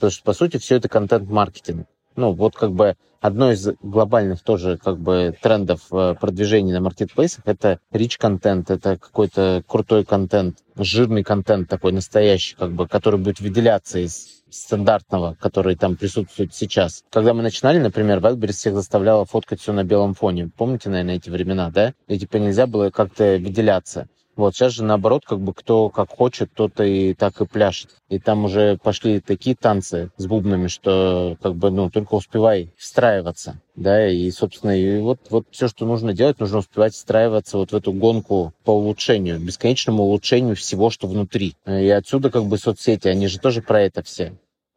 Потому 0.00 0.12
что, 0.12 0.24
по 0.24 0.32
сути, 0.32 0.56
все 0.56 0.76
это 0.76 0.88
контент-маркетинг. 0.88 1.86
Ну, 2.16 2.32
вот 2.32 2.56
как 2.56 2.72
бы 2.72 2.96
одно 3.20 3.52
из 3.52 3.68
глобальных 3.82 4.42
тоже 4.42 4.78
как 4.78 4.98
бы 4.98 5.36
трендов 5.42 5.82
э, 5.92 6.14
продвижения 6.18 6.72
на 6.72 6.80
маркетплейсах 6.80 7.42
это 7.44 7.80
rich 7.92 8.16
контент, 8.18 8.70
это 8.70 8.96
какой-то 8.96 9.62
крутой 9.66 10.06
контент, 10.06 10.56
жирный 10.74 11.22
контент 11.22 11.68
такой 11.68 11.92
настоящий, 11.92 12.56
как 12.56 12.72
бы, 12.72 12.88
который 12.88 13.20
будет 13.20 13.40
выделяться 13.40 13.98
из 13.98 14.42
стандартного, 14.48 15.36
который 15.38 15.76
там 15.76 15.96
присутствует 15.96 16.54
сейчас. 16.54 17.04
Когда 17.10 17.34
мы 17.34 17.42
начинали, 17.42 17.78
например, 17.78 18.20
Wildberries 18.20 18.52
всех 18.52 18.74
заставляла 18.74 19.26
фоткать 19.26 19.60
все 19.60 19.74
на 19.74 19.84
белом 19.84 20.14
фоне. 20.14 20.50
Помните, 20.56 20.88
наверное, 20.88 21.16
эти 21.16 21.28
времена, 21.28 21.70
да? 21.70 21.92
И 22.08 22.18
типа 22.18 22.38
нельзя 22.38 22.66
было 22.66 22.88
как-то 22.88 23.38
выделяться. 23.38 24.08
Вот 24.40 24.54
сейчас 24.54 24.72
же 24.72 24.84
наоборот, 24.84 25.24
как 25.26 25.38
бы 25.38 25.52
кто 25.52 25.90
как 25.90 26.08
хочет, 26.08 26.50
тот 26.54 26.80
и 26.80 27.14
так 27.14 27.40
и 27.40 27.46
пляшет. 27.46 27.90
И 28.08 28.18
там 28.18 28.46
уже 28.46 28.78
пошли 28.82 29.20
такие 29.20 29.54
танцы 29.54 30.10
с 30.16 30.26
бубнами, 30.26 30.66
что 30.66 31.36
как 31.42 31.54
бы, 31.54 31.70
ну, 31.70 31.90
только 31.90 32.14
успевай 32.14 32.72
встраиваться, 32.78 33.60
да, 33.76 34.08
и, 34.08 34.30
собственно, 34.30 34.70
и 34.70 34.98
вот, 34.98 35.20
вот 35.28 35.46
все, 35.50 35.68
что 35.68 35.84
нужно 35.84 36.14
делать, 36.14 36.40
нужно 36.40 36.58
успевать 36.58 36.94
встраиваться 36.94 37.58
вот 37.58 37.72
в 37.72 37.76
эту 37.76 37.92
гонку 37.92 38.54
по 38.64 38.70
улучшению, 38.70 39.38
бесконечному 39.38 40.04
улучшению 40.04 40.56
всего, 40.56 40.88
что 40.88 41.06
внутри. 41.06 41.54
И 41.66 41.90
отсюда 41.90 42.30
как 42.30 42.46
бы 42.46 42.56
соцсети, 42.56 43.08
они 43.08 43.26
же 43.26 43.38
тоже 43.38 43.60
про 43.60 43.82
это 43.82 44.02
все. 44.02 44.32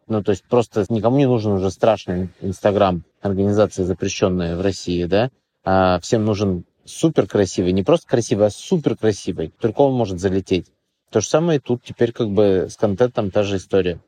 Ну, 0.08 0.22
то 0.22 0.32
есть 0.32 0.44
просто 0.44 0.86
никому 0.90 1.18
не 1.18 1.26
нужен 1.26 1.54
уже 1.54 1.72
страшный 1.72 2.30
Инстаграм, 2.42 3.04
организация 3.22 3.86
запрещенная 3.86 4.58
в 4.58 4.62
России, 4.62 5.06
да, 5.06 5.32
а 5.64 6.00
всем 6.02 6.26
нужен 6.26 6.66
супер 6.86 7.28
красивый, 7.28 7.72
не 7.72 7.84
просто 7.84 8.08
красивый, 8.08 8.48
а 8.48 8.50
супер 8.50 8.98
красивый. 8.98 9.54
Только 9.60 9.82
он 9.82 9.94
может 9.94 10.20
залететь. 10.20 10.68
То 11.10 11.22
же 11.22 11.28
самое 11.28 11.60
и 11.60 11.62
тут 11.62 11.84
теперь 11.84 12.12
как 12.12 12.30
бы 12.30 12.68
с 12.70 12.76
контентом 12.76 13.32
та 13.32 13.44
же 13.44 13.58
история. 13.58 14.00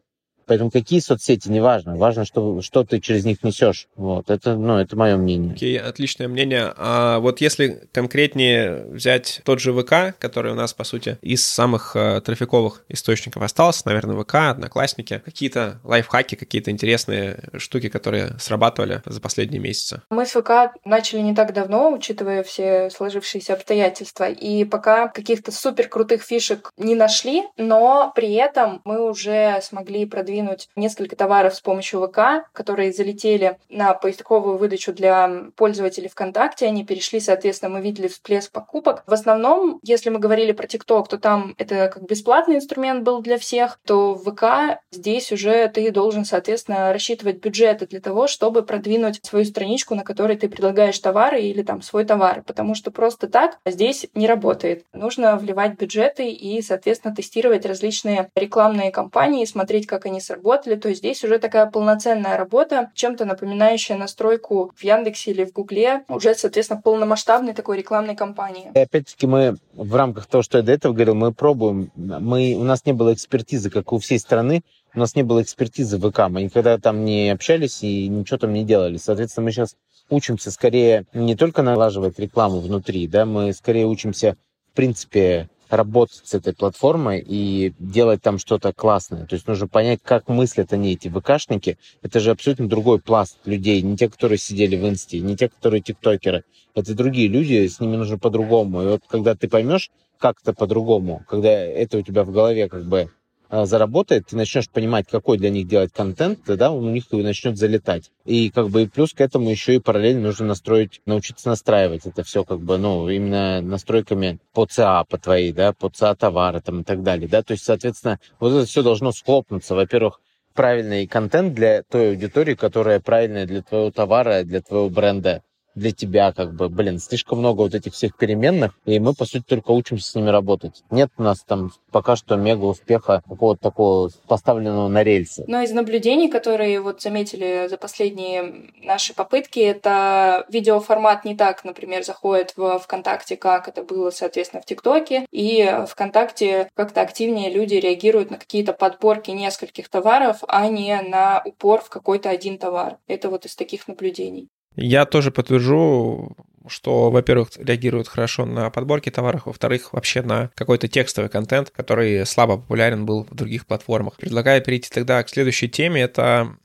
Поэтому 0.48 0.72
какие 0.72 1.00
соцсети, 1.00 1.50
не 1.50 1.60
важно. 1.60 1.96
Важно, 1.96 2.26
что, 2.26 2.62
что 2.62 2.84
ты 2.84 3.00
через 3.00 3.26
них 3.26 3.44
несешь. 3.44 3.88
Вот. 3.96 4.30
Это, 4.30 4.56
ну, 4.56 4.78
это 4.78 4.96
мое 4.96 5.18
мнение. 5.18 5.54
Окей, 5.54 5.78
okay, 5.78 5.82
отличное 5.82 6.28
мнение. 6.28 6.74
А 6.78 7.20
вот 7.20 7.42
если 7.42 7.88
конкретнее 7.92 8.86
взять 8.86 9.42
тот 9.44 9.60
же 9.60 9.74
ВК, 9.74 10.18
который 10.20 10.52
у 10.52 10.56
нас, 10.56 10.74
по 10.74 10.84
сути, 10.84 11.18
из 11.22 11.46
самых 11.46 11.96
э, 11.96 12.22
трафиковых 12.22 12.84
источников 12.90 13.44
остался, 13.44 13.84
наверное, 13.86 14.22
ВК, 14.22 14.36
Одноклассники, 14.36 15.22
какие-то 15.24 15.80
лайфхаки, 15.84 16.36
какие-то 16.36 16.72
интересные 16.72 17.40
штуки, 17.58 17.90
которые 17.90 18.38
срабатывали 18.40 19.02
за 19.06 19.22
последние 19.22 19.62
месяцы? 19.62 20.02
Мы 20.10 20.26
с 20.26 20.32
ВК 20.32 20.76
начали 20.84 21.20
не 21.22 21.36
так 21.36 21.54
давно, 21.54 21.92
учитывая 21.92 22.44
все 22.44 22.90
сложившиеся 22.90 23.54
обстоятельства, 23.54 24.30
и 24.30 24.66
пока 24.66 25.08
каких-то 25.08 25.52
супер 25.52 25.88
крутых 25.88 26.24
фишек 26.24 26.72
не 26.78 26.96
нашли, 26.96 27.44
но 27.58 28.12
при 28.16 28.34
этом 28.34 28.82
мы 28.84 29.08
уже 29.10 29.60
смогли 29.62 30.06
продвинуть 30.36 30.70
несколько 30.76 31.16
товаров 31.16 31.56
с 31.56 31.62
помощью 31.62 32.06
ВК, 32.06 32.50
которые 32.52 32.92
залетели 32.92 33.58
на 33.70 33.94
поисковую 33.94 34.58
выдачу 34.58 34.92
для 34.92 35.46
пользователей 35.56 36.10
ВКонтакте, 36.10 36.66
они 36.66 36.86
перешли, 36.86 37.22
соответственно, 37.22 37.76
мы 37.76 37.82
видели 37.82 38.08
всплеск 38.08 38.52
покупок. 38.52 39.04
В 39.08 39.14
основном, 39.14 39.80
если 39.82 40.10
мы 40.10 40.20
говорили 40.20 40.52
про 40.52 40.68
ТикТок, 40.68 41.08
то 41.08 41.18
там 41.18 41.56
это 41.58 41.90
как 41.94 42.04
бесплатный 42.04 42.58
инструмент 42.58 43.04
был 43.04 43.22
для 43.22 43.38
всех, 43.38 43.80
то 43.86 44.14
в 44.14 44.30
ВК 44.30 44.82
здесь 44.92 45.32
уже 45.32 45.70
ты 45.70 45.90
должен, 45.92 46.26
соответственно, 46.26 46.92
рассчитывать 46.92 47.38
бюджеты 47.38 47.88
для 47.88 48.02
того, 48.02 48.28
чтобы 48.28 48.64
продвинуть 48.64 49.20
свою 49.24 49.46
страничку, 49.46 49.96
на 49.96 50.04
которой 50.04 50.36
ты 50.36 50.50
предлагаешь 50.50 51.00
товары 51.00 51.42
или 51.42 51.64
там 51.64 51.82
свой 51.82 52.04
товар, 52.04 52.44
потому 52.46 52.76
что 52.76 52.92
просто 52.92 53.28
так 53.28 53.58
здесь 53.66 54.08
не 54.16 54.28
работает. 54.28 54.84
Нужно 54.92 55.38
вливать 55.38 55.78
бюджеты 55.80 56.30
и, 56.30 56.62
соответственно, 56.62 57.16
тестировать 57.16 57.66
различные 57.66 58.30
рекламные 58.36 58.92
кампании, 58.92 59.46
смотреть, 59.46 59.88
как 59.88 60.06
они 60.06 60.20
сработали. 60.26 60.76
То 60.76 60.94
здесь 60.94 61.24
уже 61.24 61.40
такая 61.40 61.66
полноценная 61.68 62.38
работа, 62.38 62.92
чем-то 62.94 63.26
напоминающая 63.26 63.98
настройку 63.98 64.72
в 64.76 64.84
Яндексе 64.84 65.32
или 65.32 65.46
в 65.46 65.54
Гугле, 65.54 66.04
уже, 66.10 66.36
соответственно, 66.36 66.82
полномасштабной 66.82 67.54
такой 67.54 67.78
рекламной 67.78 68.16
кампании. 68.16 68.72
И 68.74 68.80
опять-таки 68.80 69.28
мы 69.28 69.58
в 69.74 69.96
рамках 69.96 70.26
того, 70.26 70.42
что 70.42 70.58
я 70.58 70.64
до 70.64 70.72
этого 70.72 70.94
говорил, 70.94 71.16
мы 71.16 71.34
пробуем. 71.34 71.92
Мы, 71.96 72.56
у 72.58 72.64
нас 72.64 72.86
не 72.86 72.94
было 72.94 73.14
экспертизы, 73.14 73.70
как 73.70 73.94
у 73.94 74.00
всей 74.00 74.20
страны, 74.20 74.64
у 74.94 75.00
нас 75.00 75.16
не 75.16 75.24
было 75.24 75.42
экспертизы 75.42 75.98
в 75.98 76.10
ВК, 76.10 76.30
мы 76.30 76.44
никогда 76.44 76.78
там 76.78 77.04
не 77.04 77.30
общались 77.30 77.84
и 77.84 78.08
ничего 78.08 78.38
там 78.38 78.54
не 78.54 78.64
делали. 78.64 78.98
Соответственно, 78.98 79.46
мы 79.46 79.52
сейчас 79.52 79.76
учимся 80.10 80.52
скорее 80.52 81.06
не 81.14 81.36
только 81.36 81.62
налаживать 81.62 82.20
рекламу 82.20 82.60
внутри, 82.60 83.08
да, 83.08 83.26
мы 83.26 83.54
скорее 83.54 83.86
учимся, 83.86 84.38
в 84.72 84.76
принципе, 84.76 85.50
работать 85.70 86.22
с 86.24 86.34
этой 86.34 86.54
платформой 86.54 87.24
и 87.26 87.74
делать 87.80 88.22
там 88.22 88.38
что-то 88.38 88.74
классное. 88.74 89.26
То 89.26 89.36
есть 89.36 89.48
нужно 89.48 89.68
понять, 89.68 90.00
как 90.04 90.28
мыслят 90.28 90.74
они, 90.74 90.94
эти 90.94 91.08
ВКшники. 91.08 91.78
Это 92.02 92.20
же 92.20 92.32
абсолютно 92.32 92.68
другой 92.68 93.00
пласт 93.00 93.38
людей. 93.46 93.82
Не 93.82 93.98
те, 93.98 94.10
которые 94.10 94.38
сидели 94.38 94.76
в 94.76 94.88
инсте, 94.88 95.20
не 95.20 95.36
те, 95.36 95.50
которые 95.50 95.82
тиктокеры. 95.82 96.44
Это 96.74 96.94
другие 96.94 97.28
люди, 97.28 97.68
с 97.68 97.80
ними 97.80 97.96
нужно 97.96 98.18
по-другому. 98.18 98.84
И 98.84 98.86
вот 98.88 99.02
когда 99.08 99.36
ты 99.36 99.48
поймешь, 99.48 99.90
как 100.18 100.38
это 100.42 100.54
по-другому, 100.54 101.24
когда 101.28 101.50
это 101.50 101.98
у 101.98 102.02
тебя 102.02 102.24
в 102.24 102.32
голове 102.32 102.70
как 102.70 102.86
бы 102.86 103.10
заработает, 103.50 104.28
ты 104.28 104.36
начнешь 104.36 104.70
понимать, 104.70 105.08
какой 105.10 105.38
для 105.38 105.50
них 105.50 105.68
делать 105.68 105.92
контент, 105.94 106.44
тогда 106.46 106.72
он 106.72 106.86
у 106.86 106.90
них 106.90 107.06
и 107.12 107.22
начнет 107.22 107.58
залетать. 107.58 108.12
И 108.26 108.50
как 108.50 108.70
бы 108.70 108.88
плюс 108.88 109.14
к 109.14 109.22
этому 109.22 109.50
еще 109.50 109.76
и 109.76 109.80
параллельно 109.80 110.22
нужно 110.22 110.48
настроить, 110.48 111.02
научиться 111.06 111.50
настраивать 111.50 112.06
это 112.06 112.24
все 112.24 112.44
как 112.44 112.60
бы, 112.62 112.78
ну, 112.78 113.10
именно 113.10 113.62
настройками 113.62 114.40
по 114.54 114.66
ЦА, 114.66 115.04
по 115.06 115.18
твоей, 115.18 115.52
да, 115.52 115.74
по 115.74 115.90
ЦА 115.90 116.16
товара 116.16 116.60
там 116.60 116.82
и 116.82 116.84
так 116.84 117.04
далее, 117.04 117.28
да, 117.28 117.44
то 117.44 117.52
есть, 117.52 117.64
соответственно, 117.64 118.20
вот 118.40 118.54
это 118.54 118.66
все 118.66 118.82
должно 118.82 119.12
схлопнуться. 119.12 119.76
Во-первых, 119.76 120.20
правильный 120.54 121.06
контент 121.06 121.54
для 121.54 121.84
той 121.84 122.12
аудитории, 122.12 122.56
которая 122.56 123.00
правильная 123.00 123.46
для 123.46 123.62
твоего 123.62 123.92
товара, 123.92 124.44
для 124.44 124.62
твоего 124.62 124.90
бренда, 124.90 125.44
для 125.76 125.92
тебя, 125.92 126.32
как 126.32 126.56
бы, 126.56 126.70
блин, 126.70 127.00
слишком 127.00 127.40
много 127.40 127.62
вот 127.62 127.76
этих 127.76 127.94
всех 127.94 128.18
переменных, 128.18 128.72
и 128.86 129.00
мы, 129.00 129.14
по 129.14 129.26
сути, 129.26 129.44
только 129.48 129.72
учимся 129.72 130.12
с 130.12 130.16
ними 130.16 130.30
работать. 130.30 130.84
Нет 130.90 131.12
у 131.18 131.24
нас 131.24 131.44
там 131.44 131.72
пока 131.92 132.16
что 132.16 132.36
мега 132.36 132.66
успеха 132.66 133.22
какого-то 133.28 133.62
такого 133.62 134.10
поставленного 134.28 134.88
на 134.88 135.04
рельсы. 135.04 135.44
Но 135.48 135.62
из 135.62 135.72
наблюдений, 135.72 136.30
которые 136.30 136.82
вот 136.82 137.02
заметили 137.02 137.68
за 137.70 137.78
последние 137.78 138.72
наши 138.84 139.14
попытки, 139.14 139.60
это 139.60 140.46
видеоформат 140.50 141.26
не 141.26 141.36
так, 141.36 141.64
например, 141.64 142.04
заходит 142.04 142.54
в 142.56 142.80
ВКонтакте, 142.80 143.38
как 143.38 143.68
это 143.68 143.84
было, 143.84 144.10
соответственно, 144.10 144.62
в 144.62 144.66
ТикТоке, 144.66 145.26
и 145.32 145.70
ВКонтакте 145.90 146.70
как-то 146.74 147.02
активнее 147.02 147.52
люди 147.52 147.76
реагируют 147.76 148.32
на 148.32 148.38
какие-то 148.38 148.74
подборки 148.74 149.32
нескольких 149.32 149.90
товаров, 149.90 150.40
а 150.48 150.68
не 150.68 151.02
на 151.02 151.42
упор 151.46 151.82
в 151.82 151.90
какой-то 151.90 152.30
один 152.30 152.58
товар. 152.58 152.98
Это 153.08 153.30
вот 153.30 153.46
из 153.46 153.56
таких 153.56 153.88
наблюдений. 153.88 154.50
Я 154.76 155.06
тоже 155.06 155.32
подтвержу, 155.32 156.36
что, 156.68 157.12
во-первых, 157.12 157.50
реагируют 157.58 158.08
хорошо 158.08 158.46
на 158.46 158.70
подборки 158.70 159.10
товаров, 159.10 159.46
во-вторых, 159.46 159.94
вообще 159.94 160.22
на 160.22 160.50
какой-то 160.56 160.88
текстовый 160.88 161.30
контент, 161.30 161.70
который 161.70 162.26
слабо 162.26 162.58
популярен 162.58 163.06
был 163.06 163.24
в 163.24 163.36
других 163.36 163.66
платформах. 163.66 164.18
Предлагаю 164.18 164.62
перейти 164.62 164.90
тогда 164.90 165.24
к 165.24 165.30
следующей 165.30 165.70
теме. 165.70 166.02
Это 166.02 166.56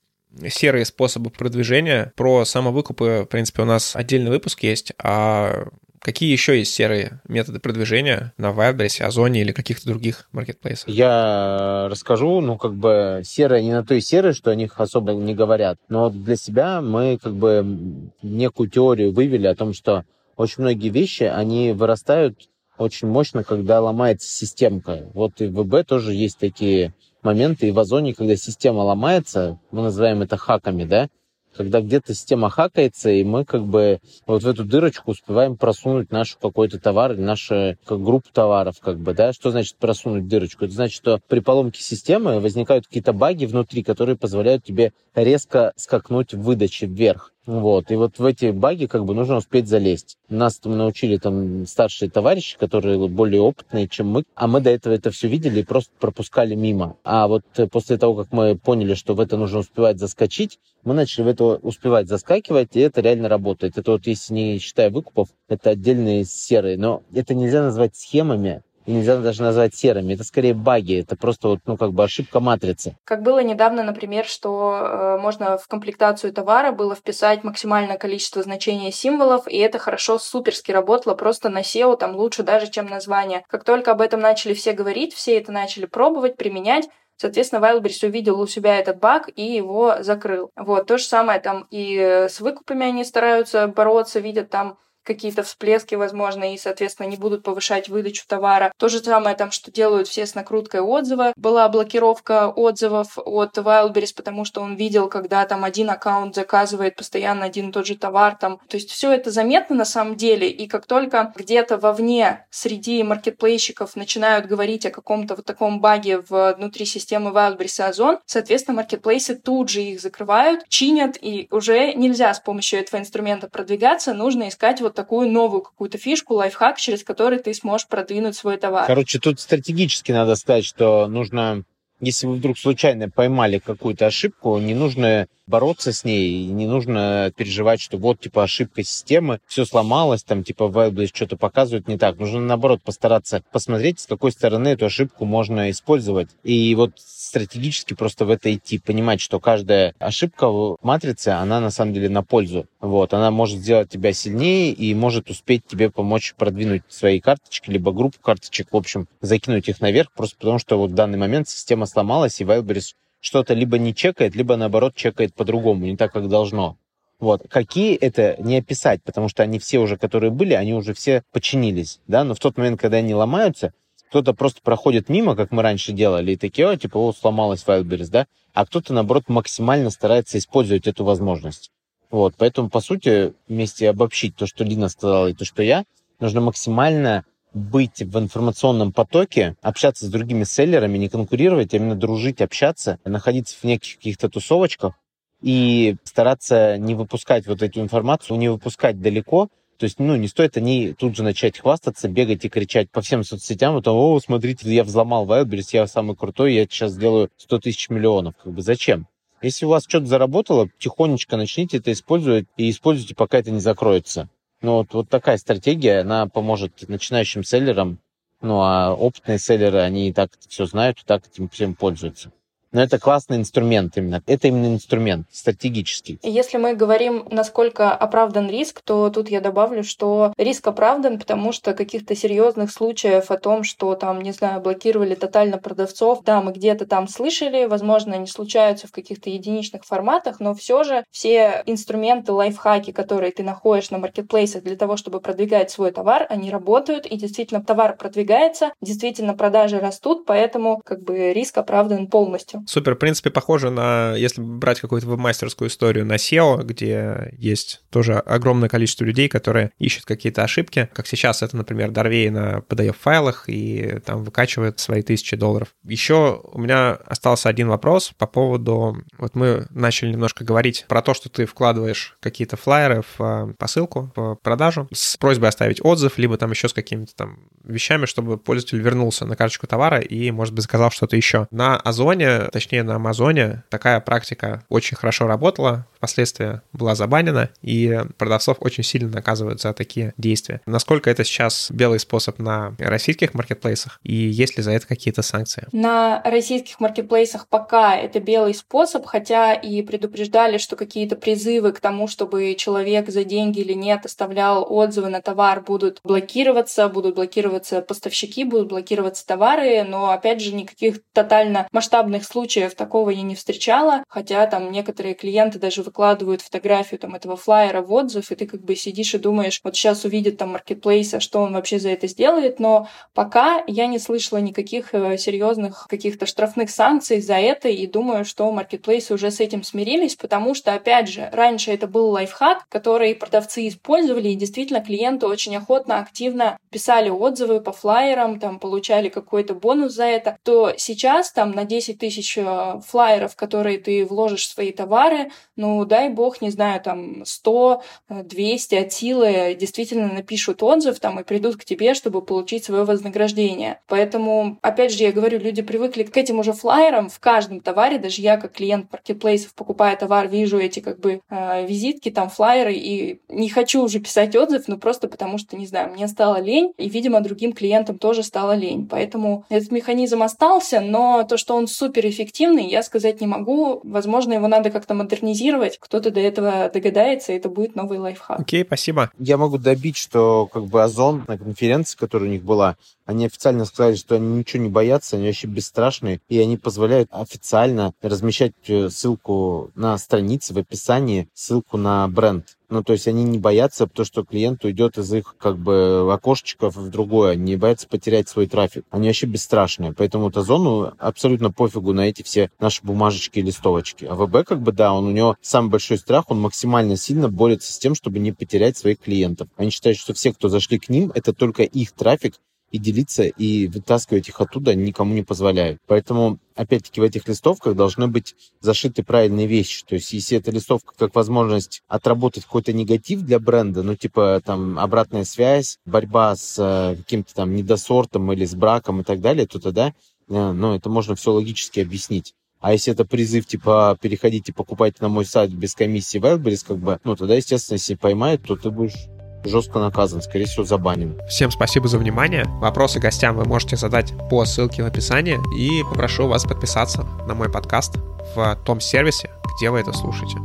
серые 0.48 0.84
способы 0.84 1.30
продвижения. 1.30 2.12
Про 2.16 2.44
самовыкупы, 2.44 3.22
в 3.24 3.26
принципе, 3.26 3.62
у 3.62 3.66
нас 3.66 3.96
отдельный 3.96 4.30
выпуск 4.30 4.62
есть, 4.62 4.92
а 5.02 5.68
Какие 6.02 6.32
еще 6.32 6.58
есть 6.58 6.72
серые 6.72 7.20
методы 7.28 7.60
продвижения 7.60 8.32
на 8.38 8.52
Wildberries, 8.52 9.02
Озоне 9.02 9.42
или 9.42 9.52
каких-то 9.52 9.86
других 9.86 10.28
маркетплейсах? 10.32 10.88
Я 10.88 11.88
расскажу, 11.90 12.40
ну, 12.40 12.56
как 12.56 12.74
бы 12.74 13.20
серые 13.22 13.62
не 13.62 13.72
на 13.72 13.84
той 13.84 14.00
серой, 14.00 14.32
что 14.32 14.50
о 14.50 14.54
них 14.54 14.80
особо 14.80 15.12
не 15.12 15.34
говорят. 15.34 15.78
Но 15.90 16.08
для 16.08 16.36
себя 16.36 16.80
мы 16.80 17.18
как 17.22 17.34
бы 17.34 18.10
некую 18.22 18.70
теорию 18.70 19.12
вывели 19.12 19.46
о 19.46 19.54
том, 19.54 19.74
что 19.74 20.04
очень 20.36 20.62
многие 20.62 20.88
вещи, 20.88 21.24
они 21.24 21.72
вырастают 21.72 22.48
очень 22.78 23.08
мощно, 23.08 23.44
когда 23.44 23.82
ломается 23.82 24.26
системка. 24.26 25.10
Вот 25.12 25.42
и 25.42 25.48
в 25.48 25.62
ВБ 25.64 25.86
тоже 25.86 26.14
есть 26.14 26.38
такие 26.38 26.94
моменты, 27.22 27.68
и 27.68 27.72
в 27.72 27.78
Озоне, 27.78 28.14
когда 28.14 28.36
система 28.36 28.78
ломается, 28.78 29.58
мы 29.70 29.82
называем 29.82 30.22
это 30.22 30.38
хаками, 30.38 30.84
да, 30.84 31.10
когда 31.56 31.80
где-то 31.80 32.14
система 32.14 32.50
хакается, 32.50 33.10
и 33.10 33.24
мы 33.24 33.44
как 33.44 33.66
бы 33.66 34.00
вот 34.26 34.42
в 34.42 34.48
эту 34.48 34.64
дырочку 34.64 35.10
успеваем 35.10 35.56
просунуть 35.56 36.10
нашу 36.10 36.38
какой-то 36.38 36.78
товар, 36.78 37.16
нашу 37.16 37.76
как, 37.84 38.02
группу 38.02 38.28
товаров, 38.32 38.76
как 38.80 38.98
бы, 38.98 39.14
да. 39.14 39.32
Что 39.32 39.50
значит 39.50 39.76
просунуть 39.76 40.28
дырочку? 40.28 40.64
Это 40.64 40.74
значит, 40.74 40.96
что 40.96 41.20
при 41.28 41.40
поломке 41.40 41.82
системы 41.82 42.40
возникают 42.40 42.86
какие-то 42.86 43.12
баги 43.12 43.46
внутри, 43.46 43.82
которые 43.82 44.16
позволяют 44.16 44.64
тебе 44.64 44.92
резко 45.14 45.72
скакнуть 45.76 46.34
в 46.34 46.42
выдаче 46.42 46.86
вверх. 46.86 47.32
Вот. 47.46 47.90
И 47.90 47.96
вот 47.96 48.18
в 48.18 48.24
эти 48.24 48.50
баги 48.50 48.86
как 48.86 49.04
бы 49.04 49.14
нужно 49.14 49.36
успеть 49.36 49.66
залезть. 49.66 50.18
Нас 50.28 50.58
там 50.58 50.76
научили 50.76 51.16
там 51.16 51.66
старшие 51.66 52.10
товарищи, 52.10 52.58
которые 52.58 53.08
более 53.08 53.40
опытные, 53.40 53.88
чем 53.88 54.08
мы, 54.08 54.24
а 54.34 54.46
мы 54.46 54.60
до 54.60 54.70
этого 54.70 54.92
это 54.92 55.10
все 55.10 55.26
видели 55.26 55.60
и 55.60 55.64
просто 55.64 55.90
пропускали 55.98 56.54
мимо. 56.54 56.96
А 57.02 57.28
вот 57.28 57.44
э, 57.56 57.66
после 57.66 57.96
того, 57.96 58.14
как 58.14 58.32
мы 58.32 58.56
поняли, 58.56 58.94
что 58.94 59.14
в 59.14 59.20
это 59.20 59.36
нужно 59.36 59.60
успевать 59.60 59.98
заскочить, 59.98 60.58
мы 60.84 60.94
начали 60.94 61.24
в 61.24 61.28
это 61.28 61.44
успевать 61.44 62.08
заскакивать, 62.08 62.76
и 62.76 62.80
это 62.80 63.00
реально 63.00 63.28
работает. 63.28 63.78
Это 63.78 63.92
вот, 63.92 64.06
если 64.06 64.34
не 64.34 64.58
считая 64.58 64.90
выкупов, 64.90 65.28
это 65.48 65.70
отдельные 65.70 66.24
серые. 66.24 66.76
Но 66.76 67.02
это 67.12 67.34
нельзя 67.34 67.62
назвать 67.62 67.96
схемами, 67.96 68.62
нельзя 68.86 69.16
даже 69.18 69.42
назвать 69.42 69.74
серыми. 69.74 70.14
Это 70.14 70.24
скорее 70.24 70.54
баги, 70.54 71.00
это 71.00 71.16
просто 71.16 71.48
вот, 71.48 71.60
ну, 71.66 71.76
как 71.76 71.92
бы 71.92 72.04
ошибка 72.04 72.40
матрицы. 72.40 72.96
Как 73.04 73.22
было 73.22 73.42
недавно, 73.42 73.82
например, 73.82 74.24
что 74.24 74.72
э, 74.74 75.18
можно 75.18 75.58
в 75.58 75.66
комплектацию 75.68 76.32
товара 76.32 76.72
было 76.72 76.94
вписать 76.94 77.44
максимальное 77.44 77.98
количество 77.98 78.42
значений 78.42 78.92
символов, 78.92 79.46
и 79.48 79.56
это 79.58 79.78
хорошо, 79.78 80.18
суперски 80.18 80.72
работало 80.72 81.14
просто 81.14 81.48
на 81.48 81.60
SEO, 81.60 81.96
там 81.96 82.16
лучше 82.16 82.42
даже, 82.42 82.70
чем 82.70 82.86
название. 82.86 83.44
Как 83.48 83.64
только 83.64 83.92
об 83.92 84.00
этом 84.00 84.20
начали 84.20 84.54
все 84.54 84.72
говорить, 84.72 85.14
все 85.14 85.38
это 85.38 85.52
начали 85.52 85.86
пробовать, 85.86 86.36
применять, 86.36 86.88
Соответственно, 87.20 87.62
Wildberries 87.62 88.06
увидел 88.06 88.40
у 88.40 88.46
себя 88.46 88.78
этот 88.78 88.98
баг 88.98 89.28
и 89.36 89.42
его 89.42 89.96
закрыл. 90.00 90.50
Вот, 90.56 90.86
то 90.86 90.96
же 90.96 91.04
самое 91.04 91.38
там 91.38 91.66
и 91.70 92.26
с 92.30 92.40
выкупами 92.40 92.86
они 92.86 93.04
стараются 93.04 93.66
бороться, 93.66 94.20
видят 94.20 94.48
там 94.48 94.78
какие-то 95.04 95.42
всплески, 95.42 95.94
возможно, 95.94 96.52
и, 96.52 96.58
соответственно, 96.58 97.06
не 97.06 97.16
будут 97.16 97.42
повышать 97.42 97.88
выдачу 97.88 98.24
товара. 98.26 98.72
То 98.76 98.88
же 98.88 99.00
самое 99.00 99.36
там, 99.36 99.50
что 99.50 99.70
делают 99.70 100.08
все 100.08 100.26
с 100.26 100.34
накруткой 100.34 100.80
отзыва. 100.80 101.32
Была 101.36 101.68
блокировка 101.68 102.48
отзывов 102.48 103.18
от 103.18 103.56
Wildberries, 103.58 104.14
потому 104.14 104.44
что 104.44 104.60
он 104.60 104.76
видел, 104.76 105.08
когда 105.08 105.44
там 105.46 105.64
один 105.64 105.90
аккаунт 105.90 106.34
заказывает 106.34 106.96
постоянно 106.96 107.46
один 107.46 107.70
и 107.70 107.72
тот 107.72 107.86
же 107.86 107.96
товар. 107.96 108.36
Там. 108.36 108.58
То 108.68 108.76
есть 108.76 108.90
все 108.90 109.12
это 109.12 109.30
заметно 109.30 109.76
на 109.76 109.84
самом 109.84 110.16
деле, 110.16 110.50
и 110.50 110.66
как 110.66 110.86
только 110.86 111.32
где-то 111.34 111.78
вовне 111.78 112.46
среди 112.50 113.02
маркетплейщиков 113.02 113.96
начинают 113.96 114.46
говорить 114.46 114.86
о 114.86 114.90
каком-то 114.90 115.34
вот 115.34 115.44
таком 115.44 115.80
баге 115.80 116.18
внутри 116.18 116.84
системы 116.84 117.30
Wildberries 117.30 117.80
и 117.80 117.88
Озон, 117.88 118.18
соответственно, 118.26 118.76
маркетплейсы 118.76 119.34
тут 119.34 119.68
же 119.68 119.82
их 119.82 120.00
закрывают, 120.00 120.64
чинят, 120.68 121.16
и 121.20 121.48
уже 121.50 121.94
нельзя 121.94 122.32
с 122.32 122.40
помощью 122.40 122.80
этого 122.80 123.00
инструмента 123.00 123.48
продвигаться, 123.48 124.14
нужно 124.14 124.48
искать 124.48 124.80
вот 124.80 124.94
такую 125.00 125.30
новую 125.30 125.62
какую-то 125.62 125.96
фишку, 125.96 126.34
лайфхак, 126.34 126.78
через 126.78 127.02
который 127.04 127.38
ты 127.38 127.54
сможешь 127.54 127.88
продвинуть 127.88 128.36
свой 128.36 128.58
товар. 128.58 128.86
Короче, 128.86 129.18
тут 129.18 129.40
стратегически 129.40 130.12
надо 130.12 130.36
сказать, 130.36 130.66
что 130.66 131.06
нужно 131.06 131.64
если 132.00 132.26
вы 132.26 132.34
вдруг 132.34 132.58
случайно 132.58 133.10
поймали 133.10 133.58
какую-то 133.58 134.06
ошибку, 134.06 134.58
не 134.58 134.74
нужно 134.74 135.26
бороться 135.50 135.92
с 135.92 136.04
ней, 136.04 136.46
не 136.46 136.66
нужно 136.66 137.32
переживать, 137.36 137.80
что 137.80 137.98
вот, 137.98 138.20
типа, 138.20 138.44
ошибка 138.44 138.82
системы, 138.82 139.40
все 139.46 139.66
сломалось, 139.66 140.22
там, 140.22 140.44
типа, 140.44 140.64
Wildberries 140.64 141.10
что-то 141.12 141.36
показывает 141.36 141.88
не 141.88 141.98
так. 141.98 142.18
Нужно, 142.18 142.40
наоборот, 142.40 142.80
постараться 142.82 143.42
посмотреть, 143.52 144.00
с 144.00 144.06
какой 144.06 144.32
стороны 144.32 144.68
эту 144.68 144.86
ошибку 144.86 145.26
можно 145.26 145.70
использовать. 145.70 146.30
И 146.44 146.74
вот 146.74 146.92
стратегически 146.96 147.94
просто 147.94 148.24
в 148.24 148.30
это 148.30 148.54
идти, 148.54 148.78
понимать, 148.78 149.20
что 149.20 149.40
каждая 149.40 149.94
ошибка 149.98 150.48
в 150.48 150.78
матрице, 150.82 151.28
она 151.28 151.60
на 151.60 151.70
самом 151.70 151.92
деле 151.92 152.08
на 152.08 152.22
пользу. 152.22 152.66
Вот, 152.80 153.12
она 153.12 153.30
может 153.30 153.58
сделать 153.58 153.90
тебя 153.90 154.12
сильнее 154.12 154.72
и 154.72 154.94
может 154.94 155.28
успеть 155.28 155.66
тебе 155.66 155.90
помочь 155.90 156.34
продвинуть 156.36 156.82
свои 156.88 157.20
карточки, 157.20 157.70
либо 157.70 157.92
группу 157.92 158.18
карточек, 158.20 158.68
в 158.72 158.76
общем, 158.76 159.08
закинуть 159.20 159.68
их 159.68 159.80
наверх, 159.80 160.12
просто 160.12 160.36
потому 160.36 160.58
что 160.58 160.78
вот 160.78 160.90
в 160.92 160.94
данный 160.94 161.18
момент 161.18 161.48
система 161.48 161.86
сломалась, 161.86 162.40
и 162.40 162.44
Wildberries 162.44 162.94
что-то 163.20 163.54
либо 163.54 163.78
не 163.78 163.94
чекает, 163.94 164.34
либо 164.34 164.56
наоборот 164.56 164.94
чекает 164.94 165.34
по-другому, 165.34 165.86
не 165.86 165.96
так, 165.96 166.12
как 166.12 166.28
должно. 166.28 166.76
Вот. 167.18 167.46
Какие 167.48 167.96
это 167.96 168.36
не 168.38 168.56
описать, 168.56 169.02
потому 169.02 169.28
что 169.28 169.42
они 169.42 169.58
все 169.58 169.78
уже, 169.78 169.96
которые 169.96 170.30
были, 170.30 170.54
они 170.54 170.74
уже 170.74 170.94
все 170.94 171.22
починились, 171.32 172.00
да, 172.06 172.24
но 172.24 172.34
в 172.34 172.38
тот 172.38 172.56
момент, 172.56 172.80
когда 172.80 172.96
они 172.96 173.14
ломаются, 173.14 173.74
кто-то 174.08 174.32
просто 174.32 174.60
проходит 174.62 175.08
мимо, 175.08 175.36
как 175.36 175.52
мы 175.52 175.62
раньше 175.62 175.92
делали, 175.92 176.32
и 176.32 176.36
такие, 176.36 176.68
о, 176.68 176.76
типа, 176.76 176.96
о, 176.96 177.12
сломалась 177.12 177.64
Wildberries, 177.64 178.10
да, 178.10 178.26
а 178.54 178.66
кто-то, 178.66 178.92
наоборот, 178.92 179.24
максимально 179.28 179.90
старается 179.90 180.38
использовать 180.38 180.86
эту 180.86 181.04
возможность. 181.04 181.70
Вот, 182.10 182.34
поэтому, 182.36 182.70
по 182.70 182.80
сути, 182.80 183.34
вместе 183.46 183.88
обобщить 183.88 184.34
то, 184.34 184.46
что 184.46 184.64
Лина 184.64 184.88
сказала, 184.88 185.28
и 185.28 185.34
то, 185.34 185.44
что 185.44 185.62
я, 185.62 185.84
нужно 186.18 186.40
максимально 186.40 187.24
быть 187.52 188.00
в 188.00 188.18
информационном 188.18 188.92
потоке, 188.92 189.56
общаться 189.62 190.06
с 190.06 190.08
другими 190.08 190.44
селлерами, 190.44 190.98
не 190.98 191.08
конкурировать, 191.08 191.74
а 191.74 191.76
именно 191.76 191.94
дружить, 191.94 192.40
общаться, 192.40 192.98
находиться 193.04 193.56
в 193.56 193.64
неких 193.64 193.96
каких-то 193.96 194.28
тусовочках 194.28 194.94
и 195.42 195.96
стараться 196.04 196.76
не 196.78 196.94
выпускать 196.94 197.46
вот 197.46 197.62
эту 197.62 197.80
информацию, 197.80 198.38
не 198.38 198.48
выпускать 198.48 199.00
далеко, 199.00 199.48
то 199.80 199.84
есть, 199.84 199.98
ну, 199.98 200.14
не 200.14 200.28
стоит 200.28 200.58
о 200.58 200.60
ней 200.60 200.92
тут 200.92 201.16
же 201.16 201.22
начать 201.22 201.58
хвастаться, 201.58 202.06
бегать 202.06 202.44
и 202.44 202.50
кричать 202.50 202.90
по 202.90 203.00
всем 203.00 203.24
соцсетям, 203.24 203.72
вот, 203.72 203.88
о, 203.88 204.20
смотрите, 204.20 204.70
я 204.74 204.84
взломал 204.84 205.26
Wildberries, 205.26 205.70
я 205.72 205.86
самый 205.86 206.16
крутой, 206.16 206.52
я 206.52 206.64
сейчас 206.64 206.92
сделаю 206.92 207.30
100 207.38 207.60
тысяч 207.60 207.88
миллионов. 207.88 208.34
Как 208.44 208.52
бы 208.52 208.60
зачем? 208.60 209.06
Если 209.40 209.64
у 209.64 209.70
вас 209.70 209.84
что-то 209.88 210.04
заработало, 210.04 210.68
тихонечко 210.78 211.38
начните 211.38 211.78
это 211.78 211.92
использовать 211.92 212.44
и 212.58 212.68
используйте, 212.68 213.14
пока 213.14 213.38
это 213.38 213.50
не 213.50 213.60
закроется. 213.60 214.28
Ну, 214.62 214.74
вот, 214.74 214.92
вот 214.92 215.08
такая 215.08 215.38
стратегия, 215.38 216.00
она 216.00 216.26
поможет 216.26 216.88
начинающим 216.88 217.42
селлерам, 217.44 217.98
ну, 218.42 218.60
а 218.60 218.94
опытные 218.94 219.38
селлеры, 219.38 219.80
они 219.80 220.08
и 220.08 220.12
так 220.12 220.30
все 220.48 220.66
знают, 220.66 220.98
и 221.00 221.04
так 221.06 221.26
этим 221.26 221.48
всем 221.48 221.74
пользуются. 221.74 222.30
Но 222.72 222.82
это 222.82 222.98
классный 222.98 223.36
инструмент 223.36 223.96
именно. 223.96 224.22
Это 224.26 224.48
именно 224.48 224.72
инструмент 224.72 225.26
стратегический. 225.32 226.18
Если 226.22 226.56
мы 226.56 226.74
говорим, 226.74 227.26
насколько 227.30 227.92
оправдан 227.92 228.48
риск, 228.48 228.80
то 228.82 229.10
тут 229.10 229.28
я 229.28 229.40
добавлю, 229.40 229.82
что 229.82 230.32
риск 230.36 230.66
оправдан, 230.68 231.18
потому 231.18 231.52
что 231.52 231.74
каких-то 231.74 232.14
серьезных 232.14 232.70
случаев 232.70 233.30
о 233.30 233.38
том, 233.38 233.64
что 233.64 233.94
там, 233.96 234.20
не 234.20 234.32
знаю, 234.32 234.60
блокировали 234.60 235.14
тотально 235.14 235.58
продавцов, 235.58 236.22
да, 236.24 236.40
мы 236.40 236.52
где-то 236.52 236.86
там 236.86 237.08
слышали, 237.08 237.64
возможно, 237.64 238.14
они 238.14 238.26
случаются 238.26 238.86
в 238.86 238.92
каких-то 238.92 239.30
единичных 239.30 239.84
форматах, 239.84 240.38
но 240.38 240.54
все 240.54 240.84
же 240.84 241.04
все 241.10 241.62
инструменты, 241.66 242.32
лайфхаки, 242.32 242.92
которые 242.92 243.32
ты 243.32 243.42
находишь 243.42 243.90
на 243.90 243.98
маркетплейсах 243.98 244.62
для 244.62 244.76
того, 244.76 244.96
чтобы 244.96 245.20
продвигать 245.20 245.70
свой 245.70 245.90
товар, 245.90 246.26
они 246.28 246.50
работают, 246.50 247.06
и 247.06 247.16
действительно 247.16 247.64
товар 247.64 247.96
продвигается, 247.96 248.72
действительно 248.80 249.34
продажи 249.34 249.80
растут, 249.80 250.24
поэтому 250.24 250.80
как 250.84 251.02
бы 251.02 251.32
риск 251.32 251.58
оправдан 251.58 252.06
полностью. 252.06 252.59
Супер. 252.66 252.94
В 252.94 252.98
принципе, 252.98 253.30
похоже 253.30 253.70
на, 253.70 254.14
если 254.16 254.40
брать 254.40 254.80
какую-то 254.80 255.06
веб-мастерскую 255.06 255.68
историю 255.68 256.06
на 256.06 256.14
SEO, 256.14 256.62
где 256.62 257.34
есть 257.36 257.82
тоже 257.90 258.14
огромное 258.14 258.68
количество 258.68 259.04
людей, 259.04 259.28
которые 259.28 259.72
ищут 259.78 260.04
какие-то 260.04 260.42
ошибки, 260.42 260.88
как 260.92 261.06
сейчас 261.06 261.42
это, 261.42 261.56
например, 261.56 261.90
Дарвей 261.90 262.30
на 262.30 262.58
PDF-файлах 262.68 263.44
и 263.48 264.00
там 264.04 264.24
выкачивает 264.24 264.78
свои 264.78 265.02
тысячи 265.02 265.36
долларов. 265.36 265.68
Еще 265.84 266.40
у 266.44 266.58
меня 266.58 266.92
остался 266.92 267.48
один 267.48 267.68
вопрос 267.68 268.12
по 268.16 268.26
поводу... 268.26 268.96
Вот 269.18 269.34
мы 269.34 269.66
начали 269.70 270.12
немножко 270.12 270.44
говорить 270.44 270.84
про 270.88 271.02
то, 271.02 271.14
что 271.14 271.28
ты 271.28 271.46
вкладываешь 271.46 272.16
какие-то 272.20 272.56
флайеры 272.56 273.02
в 273.02 273.20
а, 273.20 273.52
посылку, 273.58 274.12
в 274.16 274.36
продажу, 274.36 274.88
с 274.92 275.16
просьбой 275.16 275.48
оставить 275.48 275.84
отзыв, 275.84 276.18
либо 276.18 276.36
там 276.36 276.50
еще 276.50 276.68
с 276.68 276.72
какими-то 276.72 277.14
там 277.14 277.48
вещами, 277.64 278.06
чтобы 278.06 278.38
пользователь 278.38 278.80
вернулся 278.80 279.24
на 279.26 279.36
карточку 279.36 279.66
товара 279.66 279.98
и, 280.00 280.30
может 280.30 280.54
быть, 280.54 280.62
заказал 280.62 280.90
что-то 280.90 281.16
еще. 281.16 281.46
На 281.50 281.76
Озоне 281.76 282.48
точнее 282.52 282.82
на 282.82 282.96
Амазоне, 282.96 283.64
такая 283.68 284.00
практика 284.00 284.64
очень 284.68 284.96
хорошо 284.96 285.26
работала, 285.26 285.86
впоследствии 285.96 286.60
была 286.72 286.94
забанена, 286.94 287.50
и 287.62 288.00
продавцов 288.16 288.56
очень 288.60 288.84
сильно 288.84 289.10
наказывают 289.10 289.60
за 289.60 289.72
такие 289.72 290.14
действия. 290.16 290.60
Насколько 290.66 291.10
это 291.10 291.24
сейчас 291.24 291.70
белый 291.70 291.98
способ 291.98 292.38
на 292.38 292.74
российских 292.78 293.34
маркетплейсах, 293.34 294.00
и 294.02 294.14
есть 294.14 294.56
ли 294.56 294.62
за 294.62 294.72
это 294.72 294.86
какие-то 294.86 295.22
санкции? 295.22 295.66
На 295.72 296.22
российских 296.24 296.80
маркетплейсах 296.80 297.46
пока 297.48 297.96
это 297.96 298.20
белый 298.20 298.54
способ, 298.54 299.04
хотя 299.06 299.54
и 299.54 299.82
предупреждали, 299.82 300.58
что 300.58 300.76
какие-то 300.76 301.16
призывы 301.16 301.72
к 301.72 301.80
тому, 301.80 302.08
чтобы 302.08 302.54
человек 302.54 303.10
за 303.10 303.24
деньги 303.24 303.60
или 303.60 303.74
нет 303.74 304.06
оставлял 304.06 304.66
отзывы 304.70 305.08
на 305.08 305.20
товар, 305.20 305.60
будут 305.60 306.00
блокироваться, 306.02 306.88
будут 306.88 307.14
блокироваться 307.14 307.49
поставщики, 307.58 308.44
будут 308.44 308.68
блокироваться 308.68 309.26
товары, 309.26 309.82
но 309.84 310.10
опять 310.10 310.40
же 310.40 310.54
никаких 310.54 311.00
тотально 311.12 311.66
масштабных 311.72 312.24
случаев 312.24 312.60
случаев 312.60 312.74
такого 312.74 313.10
я 313.10 313.22
не 313.22 313.34
встречала, 313.34 314.04
хотя 314.08 314.46
там 314.46 314.70
некоторые 314.70 315.14
клиенты 315.14 315.58
даже 315.58 315.82
выкладывают 315.82 316.42
фотографию 316.42 316.98
там 316.98 317.14
этого 317.14 317.36
флайера 317.36 317.82
в 317.82 317.92
отзыв, 317.92 318.30
и 318.30 318.34
ты 318.34 318.46
как 318.46 318.62
бы 318.62 318.76
сидишь 318.76 319.14
и 319.14 319.18
думаешь, 319.18 319.60
вот 319.62 319.76
сейчас 319.76 320.04
увидит 320.04 320.36
там 320.38 320.50
маркетплейс, 320.50 321.14
а 321.14 321.20
что 321.20 321.40
он 321.40 321.52
вообще 321.52 321.78
за 321.78 321.90
это 321.90 322.06
сделает, 322.06 322.60
но 322.60 322.88
пока 323.14 323.62
я 323.66 323.86
не 323.86 323.98
слышала 323.98 324.38
никаких 324.38 324.94
э, 324.94 325.18
серьезных 325.18 325.86
каких-то 325.88 326.26
штрафных 326.26 326.70
санкций 326.70 327.20
за 327.20 327.34
это, 327.34 327.68
и 327.68 327.86
думаю, 327.86 328.24
что 328.24 328.50
маркетплейсы 328.50 329.14
уже 329.14 329.30
с 329.30 329.40
этим 329.40 329.62
смирились, 329.62 330.16
потому 330.16 330.54
что, 330.54 330.72
опять 330.72 331.08
же, 331.08 331.28
раньше 331.32 331.72
это 331.72 331.86
был 331.86 332.10
лайфхак, 332.10 332.66
который 332.68 333.14
продавцы 333.14 333.68
использовали, 333.68 334.28
и 334.28 334.34
действительно 334.34 334.80
клиенты 334.80 335.26
очень 335.26 335.56
охотно, 335.56 335.98
активно 335.98 336.58
писали 336.70 337.10
отзывы 337.10 337.39
по 337.60 337.72
флайерам, 337.72 338.38
там 338.38 338.58
получали 338.58 339.08
какой-то 339.08 339.54
бонус 339.54 339.92
за 339.92 340.04
это, 340.04 340.38
то 340.42 340.72
сейчас 340.76 341.32
там 341.32 341.52
на 341.52 341.64
10 341.64 341.98
тысяч 341.98 342.38
э, 342.38 342.80
флайеров, 342.86 343.36
которые 343.36 343.78
ты 343.78 344.04
вложишь 344.04 344.46
в 344.46 344.52
свои 344.52 344.72
товары, 344.72 345.30
ну, 345.56 345.84
дай 345.84 346.08
бог, 346.08 346.40
не 346.40 346.50
знаю, 346.50 346.80
там 346.80 347.24
100, 347.24 347.82
200 348.08 348.74
от 348.74 348.92
силы 348.92 349.56
действительно 349.58 350.12
напишут 350.12 350.62
отзыв 350.62 351.00
там 351.00 351.20
и 351.20 351.24
придут 351.24 351.56
к 351.56 351.64
тебе, 351.64 351.94
чтобы 351.94 352.22
получить 352.22 352.64
свое 352.64 352.84
вознаграждение. 352.84 353.80
Поэтому, 353.86 354.58
опять 354.62 354.92
же, 354.92 355.02
я 355.04 355.12
говорю, 355.12 355.38
люди 355.38 355.62
привыкли 355.62 356.04
к 356.04 356.16
этим 356.16 356.38
уже 356.38 356.52
флайерам 356.52 357.08
в 357.08 357.18
каждом 357.20 357.60
товаре, 357.60 357.98
даже 357.98 358.22
я 358.22 358.36
как 358.36 358.52
клиент 358.52 358.90
маркетплейсов, 358.92 359.54
покупая 359.54 359.96
товар, 359.96 360.28
вижу 360.28 360.58
эти 360.58 360.80
как 360.80 360.98
бы 361.00 361.20
э, 361.28 361.66
визитки, 361.66 362.10
там 362.10 362.30
флайеры, 362.30 362.74
и 362.74 363.20
не 363.28 363.48
хочу 363.48 363.82
уже 363.82 364.00
писать 364.00 364.36
отзыв, 364.36 364.64
ну 364.68 364.78
просто 364.78 365.08
потому 365.08 365.38
что, 365.38 365.56
не 365.56 365.66
знаю, 365.66 365.92
мне 365.92 366.08
стало 366.08 366.40
лень, 366.40 366.72
и, 366.76 366.88
видимо, 366.88 367.20
другим 367.30 367.52
клиентам 367.52 367.98
тоже 367.98 368.22
стало 368.22 368.54
лень. 368.54 368.86
Поэтому 368.88 369.44
этот 369.48 369.70
механизм 369.72 370.22
остался, 370.22 370.80
но 370.80 371.24
то, 371.28 371.36
что 371.36 371.54
он 371.54 371.66
супер 371.66 372.06
эффективный, 372.06 372.20
эффективный, 372.20 372.68
я 372.68 372.82
сказать 372.82 373.20
не 373.20 373.26
могу. 373.26 373.80
Возможно, 373.84 374.34
его 374.34 374.48
надо 374.48 374.70
как-то 374.70 374.94
модернизировать. 374.94 375.78
Кто-то 375.78 376.10
до 376.10 376.20
этого 376.20 376.70
догадается, 376.72 377.32
и 377.32 377.36
это 377.36 377.48
будет 377.48 377.76
новый 377.76 377.98
лайфхак. 377.98 378.40
Окей, 378.40 378.62
okay, 378.62 378.66
спасибо. 378.66 379.10
Я 379.18 379.36
могу 379.36 379.58
добить, 379.58 379.96
что 379.96 380.48
как 380.52 380.66
бы 380.66 380.82
Озон 380.82 381.24
на 381.28 381.38
конференции, 381.38 381.96
которая 381.96 382.28
у 382.28 382.32
них 382.32 382.42
была, 382.42 382.76
они 383.06 383.26
официально 383.26 383.64
сказали, 383.64 383.96
что 383.96 384.14
они 384.16 384.38
ничего 384.38 384.62
не 384.62 384.68
боятся, 384.68 385.16
они 385.16 385.26
вообще 385.26 385.46
бесстрашные, 385.46 386.20
и 386.28 386.38
они 386.38 386.56
позволяют 386.56 387.08
официально 387.12 387.92
размещать 388.02 388.52
э, 388.68 388.88
ссылку 388.88 389.70
на 389.74 389.98
странице 389.98 390.54
в 390.54 390.58
описании, 390.58 391.28
ссылку 391.34 391.76
на 391.76 392.06
бренд. 392.08 392.56
Ну, 392.70 392.84
то 392.84 392.92
есть 392.92 393.08
они 393.08 393.24
не 393.24 393.38
боятся, 393.38 393.88
то, 393.88 394.04
что 394.04 394.24
клиент 394.24 394.64
уйдет 394.64 394.96
из 394.96 395.12
их 395.12 395.34
как 395.38 395.58
бы 395.58 396.08
окошечков 396.12 396.76
в 396.76 396.88
другое, 396.88 397.34
не 397.34 397.56
боятся 397.56 397.88
потерять 397.88 398.28
свой 398.28 398.46
трафик. 398.46 398.84
Они 398.90 399.08
вообще 399.08 399.26
бесстрашные. 399.26 399.92
Поэтому 399.92 400.24
вот 400.24 400.36
Озону 400.36 400.92
абсолютно 400.98 401.50
пофигу 401.50 401.92
на 401.92 402.02
эти 402.02 402.22
все 402.22 402.50
наши 402.60 402.80
бумажечки 402.84 403.40
и 403.40 403.42
листовочки. 403.42 404.04
А 404.04 404.14
ВБ 404.14 404.46
как 404.46 404.62
бы, 404.62 404.70
да, 404.70 404.92
он 404.94 405.06
у 405.06 405.10
него 405.10 405.36
самый 405.42 405.70
большой 405.70 405.98
страх, 405.98 406.26
он 406.28 406.40
максимально 406.40 406.96
сильно 406.96 407.28
борется 407.28 407.72
с 407.72 407.78
тем, 407.78 407.96
чтобы 407.96 408.20
не 408.20 408.30
потерять 408.32 408.78
своих 408.78 409.00
клиентов. 409.00 409.48
Они 409.56 409.70
считают, 409.70 409.98
что 409.98 410.14
все, 410.14 410.32
кто 410.32 410.48
зашли 410.48 410.78
к 410.78 410.88
ним, 410.88 411.10
это 411.14 411.32
только 411.32 411.64
их 411.64 411.90
трафик, 411.92 412.36
и 412.70 412.78
делиться, 412.78 413.24
и 413.24 413.66
вытаскивать 413.66 414.28
их 414.28 414.40
оттуда 414.40 414.74
никому 414.74 415.14
не 415.14 415.22
позволяют. 415.22 415.80
Поэтому, 415.86 416.38
опять-таки, 416.54 417.00
в 417.00 417.04
этих 417.04 417.26
листовках 417.28 417.74
должны 417.74 418.06
быть 418.06 418.34
зашиты 418.60 419.02
правильные 419.02 419.46
вещи. 419.46 419.84
То 419.84 419.96
есть, 419.96 420.12
если 420.12 420.38
эта 420.38 420.50
листовка 420.50 420.94
как 420.96 421.14
возможность 421.14 421.82
отработать 421.88 422.44
какой-то 422.44 422.72
негатив 422.72 423.22
для 423.22 423.38
бренда, 423.38 423.82
ну, 423.82 423.96
типа, 423.96 424.40
там, 424.44 424.78
обратная 424.78 425.24
связь, 425.24 425.78
борьба 425.84 426.36
с 426.36 426.56
э, 426.58 426.96
каким-то 426.96 427.34
там 427.34 427.54
недосортом 427.54 428.32
или 428.32 428.44
с 428.44 428.54
браком 428.54 429.00
и 429.00 429.04
так 429.04 429.20
далее, 429.20 429.46
то 429.46 429.58
тогда 429.58 429.92
Э, 430.30 430.52
ну, 430.52 430.74
это 430.74 430.88
можно 430.88 431.14
все 431.16 431.32
логически 431.32 431.80
объяснить. 431.80 432.34
А 432.60 432.72
если 432.72 432.92
это 432.92 433.04
призыв, 433.04 433.46
типа, 433.46 433.98
переходите, 434.00 434.52
покупайте 434.52 434.98
на 435.00 435.08
мой 435.08 435.24
сайт 435.24 435.50
без 435.50 435.74
комиссии 435.74 436.20
Wildberries, 436.20 436.64
как 436.66 436.78
бы, 436.78 437.00
ну, 437.04 437.16
тогда, 437.16 437.34
естественно, 437.34 437.76
если 437.76 437.94
поймают, 437.94 438.42
то 438.42 438.54
ты 438.54 438.70
будешь 438.70 439.08
жестко 439.44 439.78
наказан, 439.78 440.22
скорее 440.22 440.46
всего, 440.46 440.64
забанен. 440.64 441.18
Всем 441.28 441.50
спасибо 441.50 441.88
за 441.88 441.98
внимание. 441.98 442.44
Вопросы 442.60 442.98
гостям 443.00 443.36
вы 443.36 443.44
можете 443.44 443.76
задать 443.76 444.12
по 444.28 444.44
ссылке 444.44 444.82
в 444.82 444.86
описании. 444.86 445.38
И 445.56 445.82
попрошу 445.84 446.26
вас 446.26 446.44
подписаться 446.44 447.06
на 447.26 447.34
мой 447.34 447.50
подкаст 447.50 447.96
в 448.34 448.58
том 448.64 448.80
сервисе, 448.80 449.30
где 449.56 449.70
вы 449.70 449.80
это 449.80 449.92
слушаете. 449.92 450.38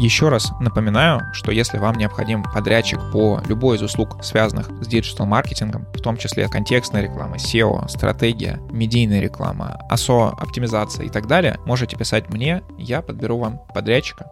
Еще 0.00 0.30
раз 0.30 0.50
напоминаю, 0.60 1.20
что 1.34 1.52
если 1.52 1.76
вам 1.76 1.96
необходим 1.96 2.42
подрядчик 2.42 2.98
по 3.12 3.42
любой 3.46 3.76
из 3.76 3.82
услуг, 3.82 4.16
связанных 4.24 4.70
с 4.80 4.86
диджитал-маркетингом, 4.86 5.86
в 5.92 6.00
том 6.00 6.16
числе 6.16 6.48
контекстная 6.48 7.02
реклама, 7.02 7.36
SEO, 7.36 7.86
стратегия, 7.86 8.60
медийная 8.70 9.20
реклама, 9.20 9.78
ASO, 9.90 10.34
оптимизация 10.40 11.04
и 11.04 11.10
так 11.10 11.26
далее, 11.26 11.58
можете 11.66 11.98
писать 11.98 12.30
мне, 12.30 12.62
я 12.78 13.02
подберу 13.02 13.38
вам 13.38 13.60
подрядчика. 13.74 14.30